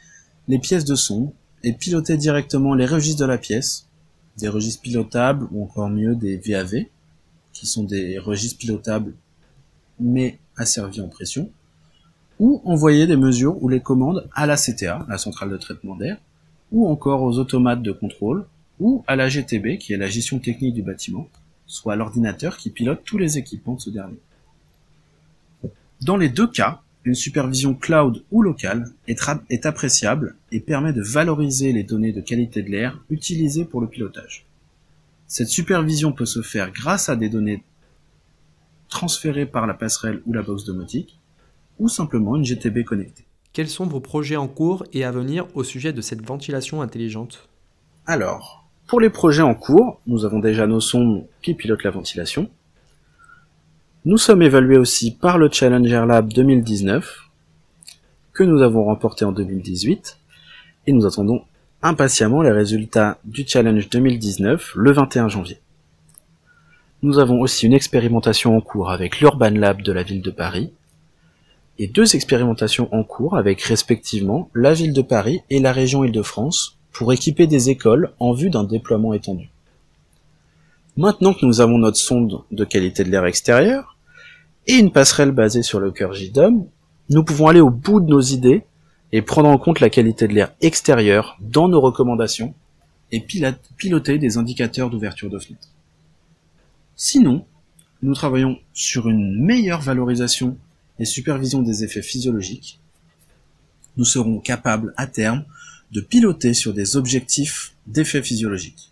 les 0.48 0.60
pièces 0.60 0.86
de 0.86 0.96
sonde 0.96 1.32
et 1.64 1.74
piloter 1.74 2.16
directement 2.16 2.76
les 2.76 2.86
registres 2.86 3.22
de 3.22 3.26
la 3.26 3.38
pièce, 3.38 3.88
des 4.38 4.48
registres 4.48 4.82
pilotables 4.82 5.48
ou 5.52 5.64
encore 5.64 5.90
mieux 5.90 6.16
des 6.16 6.38
VAV, 6.38 6.86
qui 7.54 7.68
sont 7.68 7.84
des 7.84 8.20
registres 8.20 8.60
pilotables 8.60 9.14
mais 10.00 10.40
asservis 10.58 11.02
en 11.02 11.08
pression, 11.08 11.50
ou 12.40 12.62
envoyer 12.66 13.08
des 13.08 13.16
mesures 13.16 13.62
ou 13.64 13.70
les 13.70 13.80
commandes 13.80 14.28
à 14.34 14.46
la 14.46 14.58
CTA, 14.58 15.06
la 15.08 15.18
centrale 15.18 15.50
de 15.50 15.58
traitement 15.58 15.96
d'air, 15.96 16.18
ou 16.72 16.88
encore 16.88 17.22
aux 17.24 17.38
automates 17.38 17.82
de 17.82 17.92
contrôle, 17.92 18.46
ou 18.80 19.04
à 19.08 19.16
la 19.16 19.30
GTB, 19.30 19.78
qui 19.78 19.94
est 19.94 19.98
la 19.98 20.08
gestion 20.08 20.40
technique 20.40 20.74
du 20.74 20.82
bâtiment, 20.82 21.30
soit 21.66 21.96
l'ordinateur 21.96 22.58
qui 22.58 22.70
pilote 22.70 23.02
tous 23.06 23.18
les 23.18 23.38
équipements 23.38 23.76
de 23.76 23.82
ce 23.82 23.90
dernier. 23.90 24.20
Dans 26.02 26.18
les 26.18 26.30
deux 26.30 26.48
cas, 26.48 26.82
une 27.06 27.16
supervision 27.16 27.76
cloud 27.76 28.24
ou 28.32 28.42
locale 28.42 28.92
est, 29.08 29.22
est, 29.50 29.66
appréciable 29.66 30.36
et 30.52 30.60
permet 30.60 30.92
de 30.92 31.04
valoriser 31.04 31.72
les 31.72 31.84
données 31.84 32.12
de 32.12 32.20
qualité 32.20 32.64
de 32.64 32.70
l'air 32.70 33.00
utilisées 33.10 33.66
pour 33.66 33.80
le 33.80 33.88
pilotage. 33.88 34.46
Cette 35.28 35.50
supervision 35.50 36.12
peut 36.12 36.26
se 36.26 36.42
faire 36.42 36.72
grâce 36.72 37.08
à 37.08 37.16
des 37.16 37.30
données 37.30 37.64
transférées 38.90 39.46
par 39.46 39.68
la 39.68 39.74
passerelle 39.74 40.22
ou 40.26 40.34
la 40.34 40.42
box 40.42 40.66
domotique, 40.66 41.20
ou 41.80 41.90
simplement 41.90 42.36
une 42.36 42.46
GTB 42.46 42.84
connectée. 42.84 43.26
Quels 43.54 43.70
sont 43.70 43.86
vos 43.86 44.00
projets 44.00 44.36
en 44.36 44.48
cours 44.48 44.84
et 44.94 45.04
à 45.04 45.12
venir 45.12 45.48
au 45.56 45.64
sujet 45.64 45.94
de 45.94 46.02
cette 46.02 46.26
ventilation 46.26 46.82
intelligente? 46.82 47.50
Alors, 48.06 48.66
pour 48.88 49.00
les 49.00 49.10
projets 49.10 49.42
en 49.42 49.56
cours, 49.56 50.00
nous 50.08 50.26
avons 50.26 50.40
déjà 50.40 50.68
nos 50.68 50.80
sondes 50.80 51.26
qui 51.42 51.54
pilotent 51.54 51.84
la 51.84 51.92
ventilation. 51.92 52.50
Nous 54.08 54.20
sommes 54.20 54.44
évalués 54.44 54.78
aussi 54.78 55.16
par 55.16 55.40
le 55.40 55.50
Challenger 55.52 56.06
Lab 56.08 56.32
2019, 56.32 57.28
que 58.34 58.44
nous 58.44 58.62
avons 58.62 58.84
remporté 58.84 59.26
en 59.26 59.32
2018, 59.32 60.20
et 60.86 60.92
nous 60.92 61.08
attendons 61.08 61.42
impatiemment 61.82 62.44
les 62.44 62.52
résultats 62.52 63.18
du 63.24 63.48
Challenge 63.48 63.90
2019 63.90 64.74
le 64.76 64.92
21 64.92 65.28
janvier. 65.28 65.60
Nous 67.02 67.18
avons 67.18 67.42
aussi 67.42 67.66
une 67.66 67.74
expérimentation 67.74 68.56
en 68.56 68.62
cours 68.62 68.92
avec 68.92 69.20
l'Urban 69.20 69.50
Lab 69.50 69.82
de 69.82 69.92
la 69.92 70.04
ville 70.04 70.22
de 70.22 70.30
Paris, 70.30 70.72
et 71.80 71.88
deux 71.88 72.16
expérimentations 72.16 72.94
en 72.94 73.04
cours 73.04 73.36
avec 73.36 73.60
respectivement 73.64 74.52
la 74.54 74.76
ville 74.76 74.94
de 74.94 75.02
Paris 75.02 75.42
et 75.50 75.60
la 75.60 75.72
région 75.72 76.04
Île-de-France 76.04 76.78
pour 76.92 77.12
équiper 77.12 77.48
des 77.48 77.72
écoles 77.72 78.12
en 78.20 78.34
vue 78.34 78.52
d'un 78.52 78.66
déploiement 78.66 79.16
étendu. 79.16 79.50
Maintenant 80.96 81.34
que 81.34 81.48
nous 81.48 81.60
avons 81.60 81.80
notre 81.80 81.98
sonde 81.98 82.44
de 82.52 82.64
qualité 82.66 83.04
de 83.04 83.10
l'air 83.10 83.26
extérieur 83.26 83.95
et 84.68 84.74
une 84.74 84.92
passerelle 84.92 85.32
basée 85.32 85.64
sur 85.64 85.80
le 85.80 85.92
cœur 85.92 86.14
JDOM, 86.14 86.68
nous 87.10 87.24
pouvons 87.24 87.48
aller 87.48 87.62
au 87.62 87.70
bout 87.70 88.00
de 88.00 88.08
nos 88.08 88.22
idées 88.22 88.64
et 89.12 89.22
prendre 89.22 89.50
en 89.50 89.58
compte 89.58 89.80
la 89.80 89.90
qualité 89.90 90.28
de 90.28 90.34
l'air 90.34 90.54
extérieur 90.62 91.38
dans 91.40 91.68
nos 91.68 91.80
recommandations 91.80 92.54
et 93.12 93.26
piloter 93.78 94.18
des 94.18 94.38
indicateurs 94.38 94.90
d'ouverture 94.90 95.30
de 95.30 95.40
fenêtre. 95.40 95.70
Sinon, 96.96 97.46
nous 98.02 98.14
travaillons 98.14 98.58
sur 98.74 99.08
une 99.08 99.44
meilleure 99.44 99.82
valorisation 99.82 100.58
et 101.00 101.06
supervision 101.06 101.62
des 101.62 101.84
effets 101.84 102.02
physiologiques, 102.02 102.80
nous 103.98 104.06
serons 104.06 104.40
capables 104.40 104.94
à 104.98 105.08
terme 105.08 105.46
de 105.92 106.02
piloter 106.02 106.54
sur 106.54 106.74
des 106.74 106.98
objectifs 106.98 107.74
d'effets 107.88 108.24
physiologiques. 108.24 108.92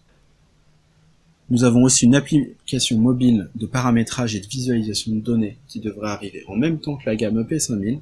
Nous 1.53 1.65
avons 1.65 1.83
aussi 1.83 2.05
une 2.05 2.15
application 2.15 2.97
mobile 2.97 3.47
de 3.53 3.67
paramétrage 3.67 4.35
et 4.35 4.39
de 4.39 4.47
visualisation 4.47 5.11
de 5.11 5.19
données 5.19 5.59
qui 5.67 5.79
devrait 5.79 6.09
arriver 6.09 6.43
en 6.47 6.55
même 6.55 6.79
temps 6.79 6.95
que 6.95 7.05
la 7.05 7.15
gamme 7.15 7.43
EP5000, 7.43 7.99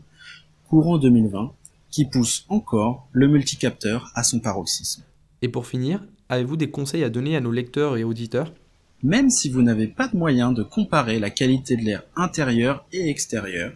courant 0.69 0.97
2020, 0.97 1.51
qui 1.89 2.05
pousse 2.05 2.45
encore 2.47 3.09
le 3.11 3.27
multicapteur 3.27 4.09
à 4.15 4.23
son 4.23 4.39
paroxysme. 4.39 5.03
Et 5.41 5.49
pour 5.49 5.67
finir, 5.67 6.01
avez-vous 6.29 6.55
des 6.55 6.69
conseils 6.69 7.03
à 7.03 7.09
donner 7.09 7.35
à 7.35 7.41
nos 7.41 7.51
lecteurs 7.51 7.97
et 7.97 8.05
auditeurs? 8.05 8.53
Même 9.03 9.29
si 9.29 9.49
vous 9.49 9.61
n'avez 9.61 9.87
pas 9.87 10.07
de 10.07 10.15
moyen 10.15 10.53
de 10.53 10.63
comparer 10.63 11.19
la 11.19 11.29
qualité 11.29 11.75
de 11.75 11.83
l'air 11.83 12.03
intérieur 12.15 12.85
et 12.93 13.09
extérieur, 13.09 13.73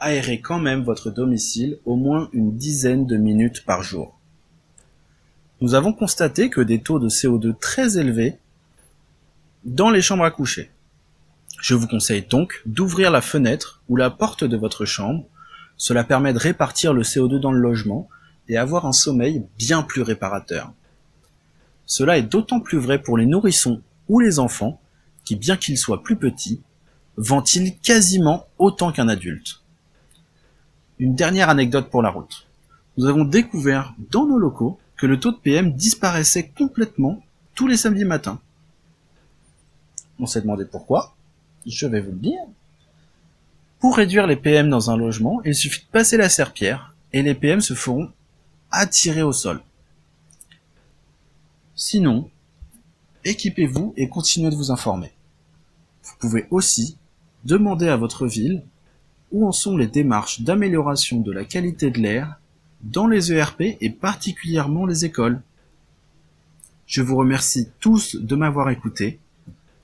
aérez 0.00 0.40
quand 0.40 0.60
même 0.60 0.82
votre 0.82 1.10
domicile 1.10 1.76
au 1.84 1.96
moins 1.96 2.30
une 2.32 2.56
dizaine 2.56 3.04
de 3.04 3.18
minutes 3.18 3.66
par 3.66 3.82
jour. 3.82 4.18
Nous 5.60 5.74
avons 5.74 5.92
constaté 5.92 6.48
que 6.48 6.62
des 6.62 6.80
taux 6.80 6.98
de 6.98 7.10
CO2 7.10 7.54
très 7.58 7.98
élevés 7.98 8.38
dans 9.64 9.90
les 9.90 10.02
chambres 10.02 10.24
à 10.24 10.30
coucher. 10.30 10.70
Je 11.60 11.74
vous 11.74 11.86
conseille 11.86 12.26
donc 12.28 12.60
d'ouvrir 12.66 13.10
la 13.10 13.22
fenêtre 13.22 13.82
ou 13.88 13.96
la 13.96 14.10
porte 14.10 14.44
de 14.44 14.56
votre 14.56 14.84
chambre. 14.84 15.24
Cela 15.76 16.04
permet 16.04 16.32
de 16.32 16.38
répartir 16.38 16.92
le 16.92 17.02
CO2 17.02 17.40
dans 17.40 17.52
le 17.52 17.60
logement 17.60 18.08
et 18.48 18.58
avoir 18.58 18.86
un 18.86 18.92
sommeil 18.92 19.46
bien 19.58 19.82
plus 19.82 20.02
réparateur. 20.02 20.72
Cela 21.86 22.18
est 22.18 22.22
d'autant 22.22 22.60
plus 22.60 22.78
vrai 22.78 23.00
pour 23.00 23.16
les 23.16 23.26
nourrissons 23.26 23.82
ou 24.08 24.20
les 24.20 24.38
enfants 24.38 24.80
qui, 25.24 25.36
bien 25.36 25.56
qu'ils 25.56 25.78
soient 25.78 26.02
plus 26.02 26.16
petits, 26.16 26.60
ventilent 27.16 27.78
quasiment 27.80 28.46
autant 28.58 28.92
qu'un 28.92 29.08
adulte. 29.08 29.62
Une 30.98 31.14
dernière 31.14 31.48
anecdote 31.48 31.90
pour 31.90 32.02
la 32.02 32.10
route. 32.10 32.46
Nous 32.98 33.06
avons 33.06 33.24
découvert 33.24 33.94
dans 34.10 34.26
nos 34.26 34.38
locaux 34.38 34.78
que 34.96 35.06
le 35.06 35.18
taux 35.18 35.32
de 35.32 35.38
PM 35.38 35.72
disparaissait 35.72 36.52
complètement 36.56 37.22
tous 37.54 37.66
les 37.66 37.76
samedis 37.76 38.04
matins. 38.04 38.40
On 40.18 40.26
s'est 40.26 40.40
demandé 40.40 40.64
pourquoi. 40.64 41.14
Je 41.66 41.86
vais 41.86 42.00
vous 42.00 42.12
le 42.12 42.18
dire. 42.18 42.40
Pour 43.80 43.96
réduire 43.96 44.26
les 44.26 44.36
PM 44.36 44.70
dans 44.70 44.90
un 44.90 44.96
logement, 44.96 45.42
il 45.44 45.54
suffit 45.54 45.80
de 45.80 45.90
passer 45.90 46.16
la 46.16 46.28
serpillère 46.28 46.94
et 47.12 47.22
les 47.22 47.34
PM 47.34 47.60
se 47.60 47.74
feront 47.74 48.10
attirer 48.70 49.22
au 49.22 49.32
sol. 49.32 49.60
Sinon, 51.74 52.30
équipez-vous 53.24 53.94
et 53.96 54.08
continuez 54.08 54.50
de 54.50 54.56
vous 54.56 54.70
informer. 54.70 55.12
Vous 56.02 56.14
pouvez 56.18 56.46
aussi 56.50 56.96
demander 57.44 57.88
à 57.88 57.96
votre 57.96 58.26
ville 58.26 58.62
où 59.32 59.46
en 59.46 59.52
sont 59.52 59.76
les 59.76 59.86
démarches 59.86 60.42
d'amélioration 60.42 61.20
de 61.20 61.32
la 61.32 61.44
qualité 61.44 61.90
de 61.90 61.98
l'air 61.98 62.40
dans 62.82 63.06
les 63.06 63.32
ERP 63.32 63.76
et 63.80 63.90
particulièrement 63.90 64.86
les 64.86 65.04
écoles. 65.04 65.42
Je 66.86 67.02
vous 67.02 67.16
remercie 67.16 67.68
tous 67.80 68.16
de 68.16 68.36
m'avoir 68.36 68.70
écouté 68.70 69.18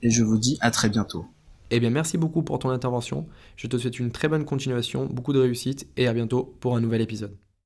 et 0.01 0.09
je 0.09 0.23
vous 0.23 0.37
dis 0.37 0.57
à 0.61 0.71
très 0.71 0.89
bientôt. 0.89 1.25
Eh 1.69 1.79
bien 1.79 1.89
merci 1.89 2.17
beaucoup 2.17 2.43
pour 2.43 2.59
ton 2.59 2.69
intervention, 2.69 3.27
je 3.55 3.67
te 3.67 3.77
souhaite 3.77 3.99
une 3.99 4.11
très 4.11 4.27
bonne 4.27 4.45
continuation, 4.45 5.05
beaucoup 5.05 5.33
de 5.33 5.39
réussite 5.39 5.87
et 5.97 6.07
à 6.07 6.13
bientôt 6.13 6.55
pour 6.59 6.75
un 6.75 6.81
nouvel 6.81 7.01
épisode. 7.01 7.37